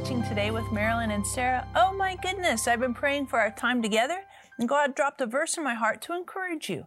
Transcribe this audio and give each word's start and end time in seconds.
watching 0.00 0.22
today 0.22 0.50
with 0.50 0.72
Marilyn 0.72 1.10
and 1.10 1.26
Sarah. 1.26 1.68
Oh 1.76 1.92
my 1.92 2.16
goodness, 2.16 2.66
I've 2.66 2.80
been 2.80 2.94
praying 2.94 3.26
for 3.26 3.38
our 3.38 3.50
time 3.50 3.82
together, 3.82 4.22
and 4.58 4.66
God 4.66 4.94
dropped 4.94 5.20
a 5.20 5.26
verse 5.26 5.58
in 5.58 5.62
my 5.62 5.74
heart 5.74 6.00
to 6.02 6.14
encourage 6.14 6.70
you. 6.70 6.86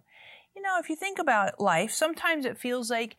You 0.55 0.63
know, 0.63 0.79
if 0.79 0.89
you 0.89 0.95
think 0.95 1.19
about 1.19 1.59
life, 1.59 1.91
sometimes 1.91 2.43
it 2.43 2.57
feels 2.57 2.89
like 2.89 3.15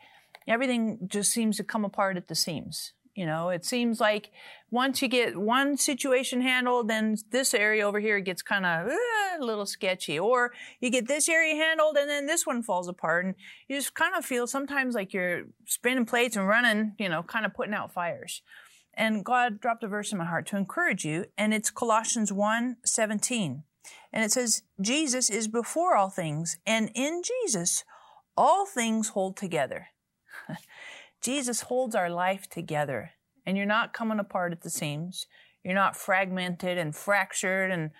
everything 0.49 0.99
just 1.07 1.31
seems 1.31 1.59
to 1.59 1.65
come 1.65 1.85
apart 1.85 2.17
at 2.17 2.27
the 2.27 2.35
seams. 2.35 2.93
You 3.15 3.25
know, 3.25 3.51
it 3.51 3.65
seems 3.65 4.01
like 4.01 4.33
once 4.73 5.01
you 5.01 5.07
get 5.07 5.37
one 5.37 5.77
situation 5.77 6.41
handled, 6.41 6.89
then 6.89 7.17
this 7.31 7.55
area 7.55 7.87
over 7.87 8.01
here 8.01 8.19
gets 8.19 8.43
kind 8.43 8.67
of 8.67 8.89
uh, 8.89 9.39
a 9.41 9.45
little 9.45 9.67
sketchy. 9.67 10.19
Or 10.19 10.51
you 10.81 10.91
get 10.91 11.07
this 11.07 11.29
area 11.29 11.55
handled 11.55 11.97
and 11.97 12.11
then 12.11 12.27
this 12.27 12.45
one 12.45 12.65
falls 12.65 12.89
apart. 12.89 13.27
And 13.27 13.37
you 13.69 13.77
just 13.77 13.95
kind 13.95 14.17
of 14.17 14.25
feel 14.25 14.49
sometimes 14.49 14.97
like 14.97 15.15
you're 15.15 15.45
spinning 15.65 16.07
plates 16.07 16.35
and 16.35 16.49
running, 16.49 16.95
you 16.99 17.09
know, 17.09 17.23
kind 17.23 17.47
of 17.47 17.55
putting 17.55 17.75
out 17.75 17.93
fires. 17.93 18.43
And 18.97 19.25
God 19.25 19.61
dropped 19.61 19.85
a 19.85 19.89
verse 19.89 20.13
in 20.13 20.19
my 20.19 20.25
heart 20.25 20.47
to 20.49 20.57
encourage 20.57 21.05
you. 21.05 21.27
And 21.37 21.53
it's 21.53 21.71
Colossians 21.71 22.33
1 22.33 22.77
17. 22.85 23.65
And 24.13 24.25
it 24.25 24.33
says, 24.33 24.63
Jesus 24.81 25.29
is 25.29 25.49
before 25.49 25.97
all 25.97 26.11
things. 26.11 26.59
And 26.67 26.91
in 26.95 27.23
Jesus, 27.23 27.85
all 28.37 28.67
things 28.67 29.09
hold 29.09 29.37
together. 29.37 29.89
Jesus 31.23 31.63
holds 31.63 31.95
our 31.95 32.11
life 32.11 32.49
together 32.49 33.13
and 33.47 33.57
you're 33.57 33.67
not 33.67 33.93
coming 33.93 34.19
apart 34.19 34.53
at 34.53 34.63
the 34.63 34.71
seams. 34.71 35.27
You're 35.63 35.75
not 35.75 35.97
fragmented 35.97 36.79
and 36.79 36.95
fractured 36.95 37.71
and 37.71 37.91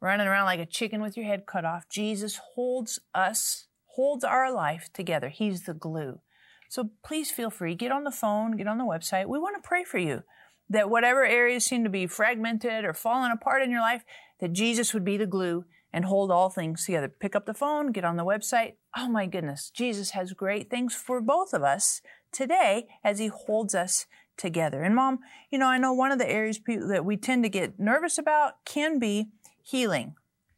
running 0.00 0.26
around 0.26 0.46
like 0.46 0.60
a 0.60 0.66
chicken 0.66 1.00
with 1.00 1.16
your 1.16 1.26
head 1.26 1.46
cut 1.46 1.64
off. 1.64 1.88
Jesus 1.88 2.40
holds 2.54 2.98
us, 3.14 3.66
holds 3.86 4.24
our 4.24 4.52
life 4.52 4.90
together. 4.92 5.28
He's 5.28 5.62
the 5.62 5.74
glue. 5.74 6.20
So 6.68 6.90
please 7.04 7.30
feel 7.30 7.50
free. 7.50 7.74
Get 7.74 7.92
on 7.92 8.04
the 8.04 8.10
phone, 8.10 8.56
get 8.56 8.66
on 8.66 8.78
the 8.78 8.84
website. 8.84 9.26
We 9.26 9.38
want 9.38 9.62
to 9.62 9.66
pray 9.66 9.84
for 9.84 9.98
you 9.98 10.22
that 10.68 10.90
whatever 10.90 11.24
areas 11.24 11.64
seem 11.64 11.84
to 11.84 11.90
be 11.90 12.06
fragmented 12.06 12.84
or 12.84 12.94
falling 12.94 13.32
apart 13.32 13.62
in 13.62 13.70
your 13.70 13.80
life, 13.80 14.04
that 14.40 14.52
Jesus 14.52 14.94
would 14.94 15.04
be 15.04 15.16
the 15.16 15.26
glue 15.26 15.64
and 15.92 16.04
hold 16.06 16.30
all 16.30 16.48
things 16.48 16.86
together. 16.86 17.08
Pick 17.08 17.36
up 17.36 17.46
the 17.46 17.54
phone, 17.54 17.92
get 17.92 18.04
on 18.04 18.16
the 18.16 18.24
website. 18.24 18.74
Oh 18.96 19.08
my 19.08 19.26
goodness, 19.26 19.70
Jesus 19.70 20.10
has 20.10 20.32
great 20.32 20.70
things 20.70 20.94
for 20.94 21.20
both 21.20 21.52
of 21.52 21.62
us 21.62 22.00
today 22.32 22.86
as 23.04 23.18
he 23.18 23.26
holds 23.28 23.74
us 23.74 24.06
together. 24.36 24.82
And 24.82 24.94
mom, 24.94 25.18
you 25.50 25.58
know, 25.58 25.66
I 25.66 25.78
know 25.78 25.92
one 25.92 26.12
of 26.12 26.18
the 26.18 26.30
areas 26.30 26.58
that 26.66 27.04
we 27.04 27.16
tend 27.16 27.44
to 27.44 27.50
get 27.50 27.78
nervous 27.78 28.18
about 28.18 28.64
can 28.64 28.98
be 28.98 29.28
healing. 29.62 30.14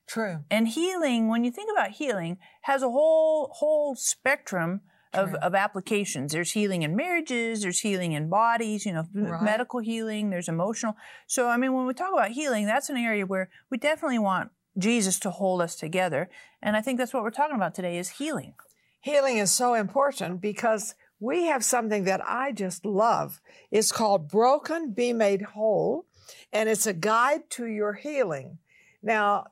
True. 0.06 0.44
And 0.50 0.68
healing, 0.68 1.28
when 1.28 1.44
you 1.44 1.50
think 1.50 1.70
about 1.72 1.92
healing, 1.92 2.38
has 2.62 2.82
a 2.82 2.90
whole 2.90 3.50
whole 3.54 3.96
spectrum 3.96 4.82
of, 5.14 5.34
of 5.34 5.54
applications. 5.54 6.32
There's 6.32 6.52
healing 6.52 6.82
in 6.82 6.96
marriages, 6.96 7.62
there's 7.62 7.80
healing 7.80 8.12
in 8.12 8.28
bodies, 8.28 8.84
you 8.84 8.92
know, 8.92 9.04
right. 9.14 9.42
medical 9.42 9.80
healing, 9.80 10.30
there's 10.30 10.48
emotional. 10.48 10.96
So, 11.26 11.48
I 11.48 11.56
mean, 11.56 11.72
when 11.72 11.86
we 11.86 11.94
talk 11.94 12.12
about 12.12 12.32
healing, 12.32 12.66
that's 12.66 12.90
an 12.90 12.96
area 12.96 13.26
where 13.26 13.50
we 13.70 13.78
definitely 13.78 14.18
want 14.18 14.50
Jesus 14.76 15.18
to 15.20 15.30
hold 15.30 15.60
us 15.60 15.76
together. 15.76 16.28
And 16.62 16.76
I 16.76 16.80
think 16.80 16.98
that's 16.98 17.14
what 17.14 17.22
we're 17.22 17.30
talking 17.30 17.56
about 17.56 17.74
today 17.74 17.98
is 17.98 18.10
healing. 18.10 18.54
Healing 19.00 19.38
is 19.38 19.52
so 19.52 19.74
important 19.74 20.40
because 20.40 20.94
we 21.20 21.44
have 21.44 21.64
something 21.64 22.04
that 22.04 22.20
I 22.26 22.52
just 22.52 22.84
love. 22.84 23.40
It's 23.70 23.92
called 23.92 24.28
Broken, 24.28 24.92
Be 24.92 25.12
Made 25.12 25.42
Whole, 25.42 26.06
and 26.52 26.68
it's 26.68 26.86
a 26.86 26.92
guide 26.92 27.48
to 27.50 27.66
your 27.66 27.94
healing. 27.94 28.58
Now, 29.02 29.46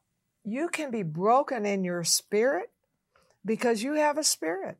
you 0.44 0.68
can 0.68 0.90
be 0.90 1.02
broken 1.02 1.64
in 1.66 1.84
your 1.84 2.04
spirit 2.04 2.70
because 3.44 3.82
you 3.82 3.94
have 3.94 4.18
a 4.18 4.24
spirit. 4.24 4.78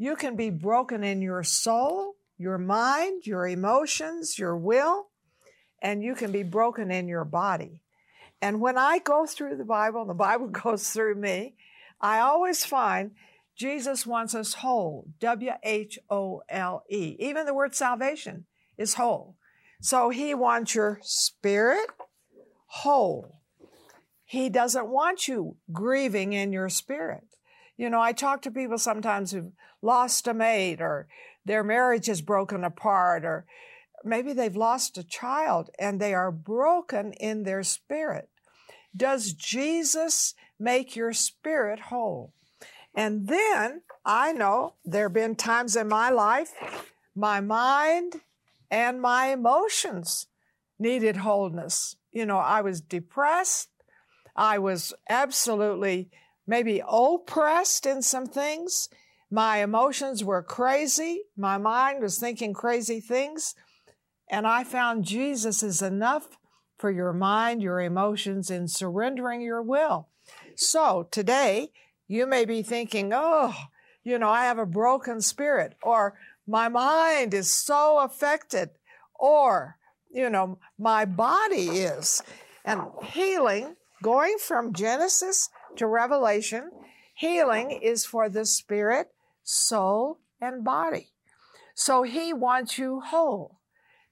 You 0.00 0.16
can 0.16 0.34
be 0.34 0.48
broken 0.48 1.04
in 1.04 1.20
your 1.20 1.42
soul, 1.42 2.14
your 2.38 2.56
mind, 2.56 3.26
your 3.26 3.46
emotions, 3.46 4.38
your 4.38 4.56
will, 4.56 5.08
and 5.82 6.02
you 6.02 6.14
can 6.14 6.32
be 6.32 6.42
broken 6.42 6.90
in 6.90 7.06
your 7.06 7.26
body. 7.26 7.82
And 8.40 8.62
when 8.62 8.78
I 8.78 9.00
go 9.00 9.26
through 9.26 9.58
the 9.58 9.64
Bible, 9.66 10.00
and 10.00 10.08
the 10.08 10.14
Bible 10.14 10.46
goes 10.64 10.88
through 10.88 11.16
me, 11.16 11.54
I 12.00 12.20
always 12.20 12.64
find 12.64 13.10
Jesus 13.54 14.06
wants 14.06 14.34
us 14.34 14.54
whole. 14.54 15.04
W 15.20 15.50
H 15.62 15.98
O 16.08 16.40
L 16.48 16.82
E. 16.88 17.16
Even 17.18 17.44
the 17.44 17.52
word 17.52 17.74
salvation 17.74 18.46
is 18.78 18.94
whole. 18.94 19.36
So 19.82 20.08
he 20.08 20.32
wants 20.32 20.74
your 20.74 20.98
spirit 21.02 21.90
whole. 22.68 23.42
He 24.24 24.48
doesn't 24.48 24.88
want 24.88 25.28
you 25.28 25.56
grieving 25.70 26.32
in 26.32 26.54
your 26.54 26.70
spirit. 26.70 27.24
You 27.76 27.90
know, 27.90 28.00
I 28.00 28.12
talk 28.12 28.42
to 28.42 28.50
people 28.50 28.78
sometimes 28.78 29.32
who've 29.32 29.52
lost 29.82 30.26
a 30.26 30.34
mate 30.34 30.80
or 30.80 31.08
their 31.44 31.64
marriage 31.64 32.08
is 32.08 32.20
broken 32.20 32.64
apart 32.64 33.24
or 33.24 33.46
maybe 34.04 34.32
they've 34.32 34.56
lost 34.56 34.98
a 34.98 35.04
child 35.04 35.70
and 35.78 36.00
they 36.00 36.14
are 36.14 36.32
broken 36.32 37.12
in 37.14 37.42
their 37.42 37.62
spirit. 37.62 38.28
Does 38.96 39.32
Jesus 39.32 40.34
make 40.58 40.96
your 40.96 41.12
spirit 41.12 41.80
whole? 41.80 42.32
And 42.94 43.28
then 43.28 43.82
I 44.04 44.32
know 44.32 44.74
there 44.84 45.04
have 45.04 45.12
been 45.12 45.36
times 45.36 45.76
in 45.76 45.88
my 45.88 46.10
life, 46.10 46.52
my 47.14 47.40
mind 47.40 48.16
and 48.70 49.00
my 49.00 49.26
emotions 49.26 50.26
needed 50.78 51.18
wholeness. 51.18 51.96
You 52.10 52.26
know, 52.26 52.38
I 52.38 52.62
was 52.62 52.80
depressed. 52.80 53.68
I 54.34 54.58
was 54.58 54.92
absolutely 55.08 56.10
maybe 56.46 56.82
oppressed 56.86 57.86
in 57.86 58.02
some 58.02 58.26
things. 58.26 58.88
My 59.30 59.58
emotions 59.58 60.24
were 60.24 60.42
crazy. 60.42 61.22
My 61.36 61.56
mind 61.56 62.02
was 62.02 62.18
thinking 62.18 62.52
crazy 62.52 63.00
things. 63.00 63.54
And 64.28 64.46
I 64.46 64.64
found 64.64 65.04
Jesus 65.04 65.62
is 65.62 65.82
enough 65.82 66.38
for 66.78 66.90
your 66.90 67.12
mind, 67.12 67.62
your 67.62 67.80
emotions, 67.80 68.50
in 68.50 68.66
surrendering 68.66 69.42
your 69.42 69.62
will. 69.62 70.08
So 70.56 71.08
today, 71.10 71.72
you 72.08 72.26
may 72.26 72.44
be 72.44 72.62
thinking, 72.62 73.12
oh, 73.14 73.54
you 74.02 74.18
know, 74.18 74.30
I 74.30 74.44
have 74.44 74.58
a 74.58 74.66
broken 74.66 75.20
spirit, 75.20 75.74
or 75.82 76.14
my 76.46 76.68
mind 76.68 77.34
is 77.34 77.54
so 77.54 77.98
affected, 77.98 78.70
or, 79.14 79.76
you 80.10 80.30
know, 80.30 80.58
my 80.78 81.04
body 81.04 81.68
is. 81.68 82.22
And 82.64 82.82
healing, 83.02 83.76
going 84.02 84.36
from 84.38 84.72
Genesis 84.72 85.50
to 85.76 85.86
Revelation, 85.86 86.70
healing 87.14 87.70
is 87.70 88.04
for 88.04 88.28
the 88.28 88.46
spirit, 88.46 89.08
soul, 89.42 90.20
and 90.40 90.64
body. 90.64 91.08
So 91.74 92.02
he 92.02 92.32
wants 92.32 92.78
you 92.78 93.00
whole 93.00 93.60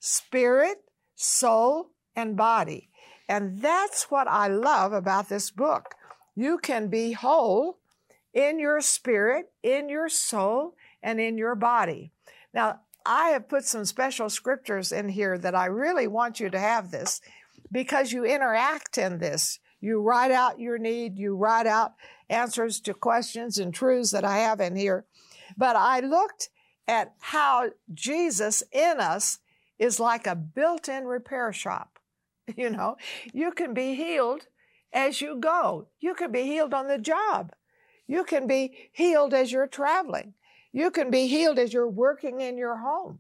spirit, 0.00 0.78
soul, 1.14 1.90
and 2.14 2.36
body. 2.36 2.88
And 3.28 3.60
that's 3.60 4.10
what 4.10 4.28
I 4.28 4.48
love 4.48 4.92
about 4.92 5.28
this 5.28 5.50
book. 5.50 5.94
You 6.34 6.58
can 6.58 6.88
be 6.88 7.12
whole 7.12 7.78
in 8.32 8.58
your 8.58 8.80
spirit, 8.80 9.46
in 9.62 9.88
your 9.88 10.08
soul, 10.08 10.74
and 11.02 11.20
in 11.20 11.36
your 11.36 11.54
body. 11.54 12.12
Now, 12.54 12.80
I 13.04 13.30
have 13.30 13.48
put 13.48 13.64
some 13.64 13.84
special 13.84 14.30
scriptures 14.30 14.92
in 14.92 15.08
here 15.08 15.38
that 15.38 15.54
I 15.54 15.66
really 15.66 16.06
want 16.06 16.40
you 16.40 16.50
to 16.50 16.58
have 16.58 16.90
this 16.90 17.20
because 17.70 18.12
you 18.12 18.24
interact 18.24 18.98
in 18.98 19.18
this. 19.18 19.58
You 19.80 20.00
write 20.00 20.30
out 20.30 20.60
your 20.60 20.78
need, 20.78 21.18
you 21.18 21.36
write 21.36 21.66
out 21.66 21.94
answers 22.28 22.80
to 22.80 22.94
questions 22.94 23.58
and 23.58 23.72
truths 23.72 24.10
that 24.10 24.24
I 24.24 24.38
have 24.38 24.60
in 24.60 24.76
here. 24.76 25.06
But 25.58 25.76
I 25.76 26.00
looked 26.00 26.48
at 26.86 27.12
how 27.18 27.70
Jesus 27.92 28.62
in 28.72 29.00
us 29.00 29.40
is 29.78 30.00
like 30.00 30.26
a 30.26 30.36
built 30.36 30.88
in 30.88 31.04
repair 31.04 31.52
shop. 31.52 31.98
You 32.56 32.70
know, 32.70 32.96
you 33.34 33.52
can 33.52 33.74
be 33.74 33.94
healed 33.94 34.46
as 34.90 35.20
you 35.20 35.36
go, 35.36 35.88
you 36.00 36.14
can 36.14 36.32
be 36.32 36.44
healed 36.44 36.72
on 36.72 36.88
the 36.88 36.96
job. 36.96 37.52
You 38.06 38.24
can 38.24 38.46
be 38.46 38.88
healed 38.90 39.34
as 39.34 39.52
you're 39.52 39.66
traveling. 39.66 40.32
You 40.72 40.90
can 40.90 41.10
be 41.10 41.26
healed 41.26 41.58
as 41.58 41.74
you're 41.74 41.86
working 41.86 42.40
in 42.40 42.56
your 42.56 42.78
home. 42.78 43.18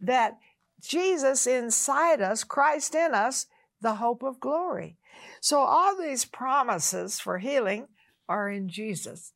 That 0.00 0.38
Jesus 0.80 1.46
inside 1.46 2.20
us, 2.20 2.42
Christ 2.42 2.96
in 2.96 3.14
us, 3.14 3.46
the 3.80 3.94
hope 3.94 4.24
of 4.24 4.40
glory. 4.40 4.96
So 5.40 5.60
all 5.60 5.96
these 5.96 6.24
promises 6.24 7.20
for 7.20 7.38
healing 7.38 7.86
are 8.28 8.50
in 8.50 8.68
Jesus. 8.68 9.32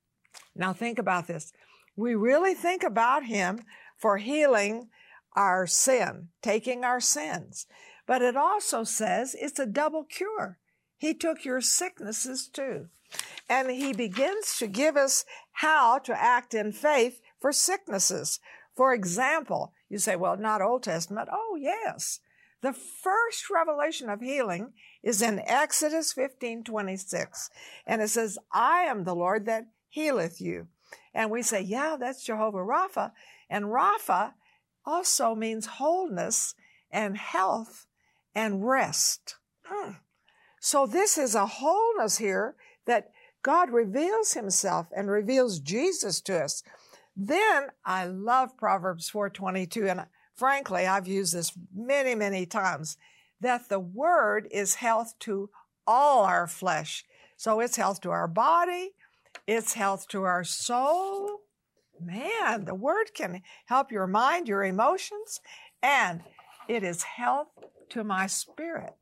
Now 0.57 0.73
think 0.73 0.99
about 0.99 1.29
this. 1.29 1.53
We 1.97 2.15
really 2.15 2.55
think 2.55 2.83
about 2.83 3.25
Him 3.25 3.61
for 3.97 4.19
healing 4.19 4.89
our 5.37 5.67
sin, 5.67 6.29
taking 6.43 6.85
our 6.85 7.01
sins. 7.01 7.67
But 8.07 8.23
it 8.23 8.37
also 8.37 8.85
says 8.85 9.35
it's 9.39 9.59
a 9.59 9.67
double 9.67 10.05
cure. 10.05 10.59
He 10.97 11.15
took 11.15 11.45
your 11.45 11.61
sicknesses 11.61 12.49
too. 12.49 12.89
And 13.49 13.71
he 13.71 13.93
begins 13.93 14.57
to 14.59 14.67
give 14.67 14.97
us 14.97 15.25
how 15.53 15.99
to 15.99 16.21
act 16.21 16.55
in 16.55 16.73
faith 16.73 17.21
for 17.41 17.53
sicknesses. 17.53 18.41
For 18.75 18.93
example, 18.93 19.73
you 19.89 19.99
say, 19.99 20.17
well, 20.17 20.37
not 20.37 20.63
Old 20.63 20.83
Testament. 20.83 21.29
Oh, 21.31 21.57
yes. 21.61 22.21
The 22.63 22.73
first 22.73 23.51
revelation 23.51 24.09
of 24.09 24.21
healing 24.21 24.73
is 25.03 25.21
in 25.21 25.43
Exodus 25.47 26.13
15, 26.13 26.65
26. 26.65 27.51
And 27.87 28.01
it 28.01 28.09
says, 28.09 28.39
I 28.53 28.85
am 28.85 29.05
the 29.05 29.15
Lord 29.15 29.47
that 29.47 29.67
healeth 29.89 30.41
you. 30.41 30.69
And 31.15 31.31
we 31.31 31.43
say, 31.43 31.61
yeah, 31.61 31.97
that's 31.99 32.25
Jehovah 32.25 32.59
Rapha. 32.59 33.13
And 33.49 33.67
Rapha 33.67 34.33
also 34.85 35.35
means 35.35 35.67
wholeness. 35.67 36.55
and 36.91 37.17
health 37.17 37.87
and 38.35 38.67
rest. 38.67 39.35
Hmm. 39.65 39.93
So 40.61 40.87
this 40.87 41.19
is 41.19 41.35
a 41.35 41.47
wholeness 41.47 42.19
here 42.19 42.55
that 42.87 43.11
God 43.43 43.71
reveals 43.71 44.33
himself 44.33 44.87
and 44.97 45.11
reveals 45.11 45.59
Jesus 45.59 46.21
to 46.23 46.45
us. 46.45 46.63
Then 47.17 47.69
I 47.85 48.07
love 48.07 48.57
Proverbs 48.57 49.11
4:22 49.11 49.89
and 49.89 50.07
frankly 50.35 50.87
I've 50.87 51.07
used 51.07 51.35
this 51.35 51.53
many 51.75 52.15
many 52.15 52.47
times 52.47 52.97
that 53.41 53.69
the 53.69 53.81
word 53.81 54.49
is 54.51 54.77
health 54.77 55.15
to 55.21 55.51
all 55.87 56.25
our 56.25 56.47
flesh. 56.47 57.05
So 57.37 57.61
it's 57.61 57.77
health 57.77 58.01
to 58.03 58.11
our 58.11 58.29
body, 58.29 58.95
it's 59.47 59.75
health 59.75 60.09
to 60.09 60.25
our 60.25 60.45
soul. 60.45 61.41
Man, 62.01 62.65
the 62.65 62.75
word 62.75 63.15
can 63.15 63.43
help 63.67 63.93
your 63.93 64.07
mind, 64.07 64.49
your 64.49 64.65
emotions, 64.65 65.41
and 65.83 66.23
it 66.69 66.83
is 66.83 67.03
health 67.03 67.49
to 67.91 68.05
my 68.05 68.27
spirit. 68.27 68.95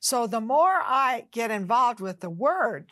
So 0.00 0.26
the 0.26 0.40
more 0.40 0.80
I 0.82 1.26
get 1.30 1.50
involved 1.50 2.00
with 2.00 2.20
the 2.20 2.30
word, 2.30 2.90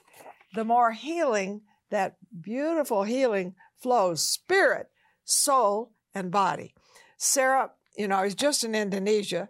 the 0.54 0.64
more 0.64 0.92
healing, 0.92 1.62
that 1.90 2.16
beautiful 2.40 3.02
healing 3.02 3.54
flows 3.80 4.22
spirit, 4.22 4.88
soul, 5.24 5.92
and 6.14 6.30
body. 6.30 6.74
Sarah, 7.16 7.70
you 7.96 8.06
know, 8.06 8.16
I 8.16 8.24
was 8.24 8.34
just 8.34 8.62
in 8.62 8.74
Indonesia 8.74 9.48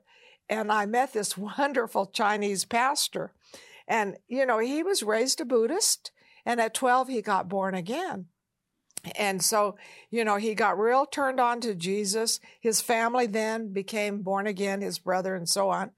and 0.49 0.73
I 0.73 0.87
met 0.87 1.13
this 1.13 1.37
wonderful 1.59 2.07
Chinese 2.07 2.65
pastor. 2.65 3.33
And, 3.87 4.17
you 4.29 4.47
know, 4.47 4.59
he 4.59 4.83
was 4.83 5.03
raised 5.03 5.41
a 5.41 5.45
Buddhist 5.45 6.13
and 6.45 6.61
at 6.61 6.75
12 6.75 7.09
he 7.09 7.23
got 7.23 7.49
born 7.49 7.75
again. 7.75 8.27
And 9.17 9.43
so, 9.43 9.77
you 10.11 10.25
know, 10.25 10.37
he 10.37 10.55
got 10.55 10.79
real 10.79 11.07
turned 11.07 11.41
on 11.41 11.61
to 11.63 11.75
Jesus. 11.75 12.39
His 12.61 12.81
family 12.81 13.27
then 13.27 13.73
became 13.73 14.23
born 14.23 14.47
again, 14.47 14.83
his 14.83 14.99
brother 14.99 15.35
and 15.35 15.49
so 15.49 15.71
on. 15.71 15.93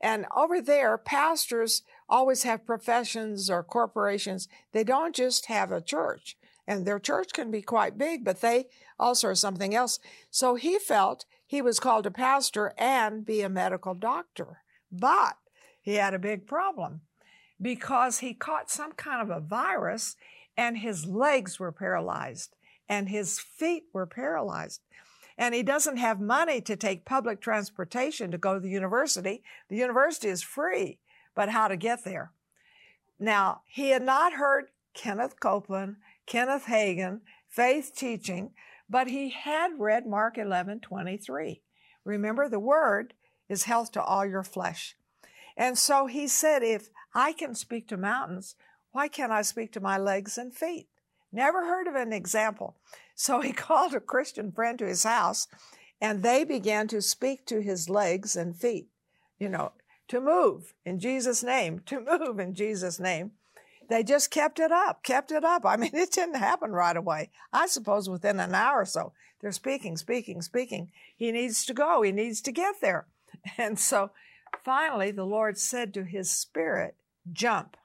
And 0.00 0.26
over 0.34 0.60
there, 0.60 0.96
pastors 0.98 1.82
always 2.08 2.42
have 2.44 2.66
professions 2.66 3.50
or 3.50 3.62
corporations. 3.62 4.48
They 4.72 4.82
don't 4.82 5.14
just 5.14 5.46
have 5.46 5.70
a 5.70 5.80
church. 5.80 6.36
And 6.66 6.86
their 6.86 6.98
church 6.98 7.32
can 7.32 7.50
be 7.50 7.62
quite 7.62 7.98
big, 7.98 8.24
but 8.24 8.40
they 8.40 8.66
also 8.98 9.28
are 9.28 9.34
something 9.34 9.74
else. 9.74 9.98
So 10.30 10.54
he 10.54 10.78
felt 10.78 11.24
he 11.46 11.60
was 11.60 11.80
called 11.80 12.04
to 12.04 12.10
pastor 12.10 12.72
and 12.78 13.26
be 13.26 13.42
a 13.42 13.48
medical 13.48 13.94
doctor. 13.94 14.62
But 14.90 15.36
he 15.80 15.94
had 15.94 16.14
a 16.14 16.18
big 16.18 16.46
problem 16.46 17.02
because 17.60 18.18
he 18.18 18.34
caught 18.34 18.70
some 18.70 18.92
kind 18.92 19.22
of 19.22 19.36
a 19.36 19.40
virus 19.40 20.16
and 20.56 20.78
his 20.78 21.06
legs 21.06 21.58
were 21.58 21.72
paralyzed 21.72 22.56
and 22.88 23.08
his 23.08 23.38
feet 23.38 23.84
were 23.92 24.06
paralyzed 24.06 24.80
and 25.40 25.54
he 25.54 25.62
doesn't 25.62 25.96
have 25.96 26.20
money 26.20 26.60
to 26.60 26.76
take 26.76 27.06
public 27.06 27.40
transportation 27.40 28.30
to 28.30 28.36
go 28.36 28.54
to 28.54 28.60
the 28.60 28.68
university. 28.68 29.42
The 29.70 29.76
university 29.76 30.28
is 30.28 30.42
free, 30.42 30.98
but 31.34 31.48
how 31.48 31.68
to 31.68 31.78
get 31.78 32.04
there? 32.04 32.32
Now, 33.18 33.62
he 33.66 33.88
had 33.88 34.02
not 34.02 34.34
heard 34.34 34.66
Kenneth 34.92 35.40
Copeland, 35.40 35.96
Kenneth 36.26 36.66
Hagin, 36.66 37.20
faith 37.48 37.92
teaching, 37.96 38.50
but 38.88 39.08
he 39.08 39.30
had 39.30 39.78
read 39.78 40.06
Mark 40.06 40.36
11 40.36 40.80
23. 40.80 41.62
Remember, 42.04 42.46
the 42.46 42.60
word 42.60 43.14
is 43.48 43.64
health 43.64 43.92
to 43.92 44.02
all 44.02 44.26
your 44.26 44.42
flesh. 44.42 44.94
And 45.56 45.76
so 45.78 46.06
he 46.06 46.28
said, 46.28 46.62
if 46.62 46.88
I 47.14 47.32
can 47.32 47.54
speak 47.54 47.88
to 47.88 47.96
mountains, 47.96 48.54
why 48.92 49.08
can't 49.08 49.32
I 49.32 49.42
speak 49.42 49.72
to 49.72 49.80
my 49.80 49.98
legs 49.98 50.38
and 50.38 50.54
feet? 50.54 50.88
Never 51.32 51.64
heard 51.64 51.86
of 51.86 51.94
an 51.94 52.12
example. 52.12 52.76
So 53.16 53.42
he 53.42 53.52
called 53.66 53.92
a 53.92 54.00
Christian 54.00 54.50
friend 54.50 54.78
to 54.78 54.86
his 54.86 55.02
house 55.02 55.46
and 56.00 56.22
they 56.22 56.42
began 56.42 56.88
to 56.88 57.02
speak 57.02 57.44
to 57.46 57.60
his 57.60 57.90
legs 57.90 58.34
and 58.34 58.56
feet, 58.56 58.88
you 59.38 59.50
know, 59.50 59.72
to 60.08 60.22
move 60.22 60.72
in 60.86 60.98
Jesus' 60.98 61.42
name, 61.42 61.82
to 61.84 62.00
move 62.18 62.40
in 62.40 62.54
Jesus' 62.54 62.98
name. 62.98 63.32
They 63.90 64.02
just 64.02 64.30
kept 64.30 64.58
it 64.58 64.72
up, 64.72 65.02
kept 65.02 65.32
it 65.32 65.44
up. 65.44 65.66
I 65.66 65.76
mean, 65.76 65.90
it 65.94 66.12
didn't 66.12 66.36
happen 66.36 66.72
right 66.72 66.96
away. 66.96 67.30
I 67.52 67.66
suppose 67.66 68.08
within 68.08 68.40
an 68.40 68.54
hour 68.54 68.80
or 68.80 68.84
so, 68.86 69.12
they're 69.40 69.52
speaking, 69.52 69.96
speaking, 69.96 70.40
speaking. 70.42 70.92
He 71.16 71.32
needs 71.32 71.66
to 71.66 71.74
go. 71.74 72.02
He 72.02 72.12
needs 72.12 72.40
to 72.42 72.52
get 72.52 72.76
there. 72.80 73.06
And 73.58 73.78
so 73.78 74.12
finally, 74.64 75.10
the 75.10 75.24
Lord 75.24 75.58
said 75.58 75.94
to 75.94 76.04
his 76.04 76.30
spirit, 76.30 76.96
jump, 77.32 77.76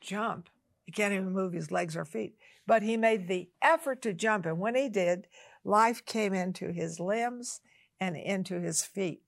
jump. 0.00 0.48
He 0.84 0.92
can't 0.92 1.12
even 1.12 1.32
move 1.32 1.52
his 1.52 1.70
legs 1.70 1.96
or 1.96 2.04
feet 2.04 2.36
but 2.66 2.82
he 2.82 2.96
made 2.96 3.28
the 3.28 3.48
effort 3.62 4.02
to 4.02 4.12
jump. 4.12 4.44
And 4.44 4.58
when 4.58 4.74
he 4.74 4.88
did, 4.88 5.28
life 5.64 6.04
came 6.04 6.34
into 6.34 6.72
his 6.72 6.98
limbs 6.98 7.60
and 8.00 8.16
into 8.16 8.60
his 8.60 8.82
feet. 8.82 9.22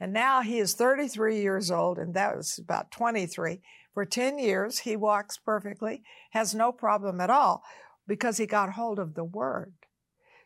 And 0.00 0.12
now 0.12 0.40
he 0.40 0.58
is 0.58 0.74
33 0.74 1.40
years 1.40 1.70
old, 1.70 1.98
and 1.98 2.14
that 2.14 2.36
was 2.36 2.58
about 2.58 2.90
23. 2.90 3.60
For 3.94 4.04
10 4.04 4.38
years, 4.38 4.80
he 4.80 4.96
walks 4.96 5.36
perfectly, 5.36 6.02
has 6.30 6.54
no 6.54 6.72
problem 6.72 7.20
at 7.20 7.30
all 7.30 7.62
because 8.08 8.38
he 8.38 8.46
got 8.46 8.72
hold 8.72 8.98
of 8.98 9.14
the 9.14 9.24
Word. 9.24 9.74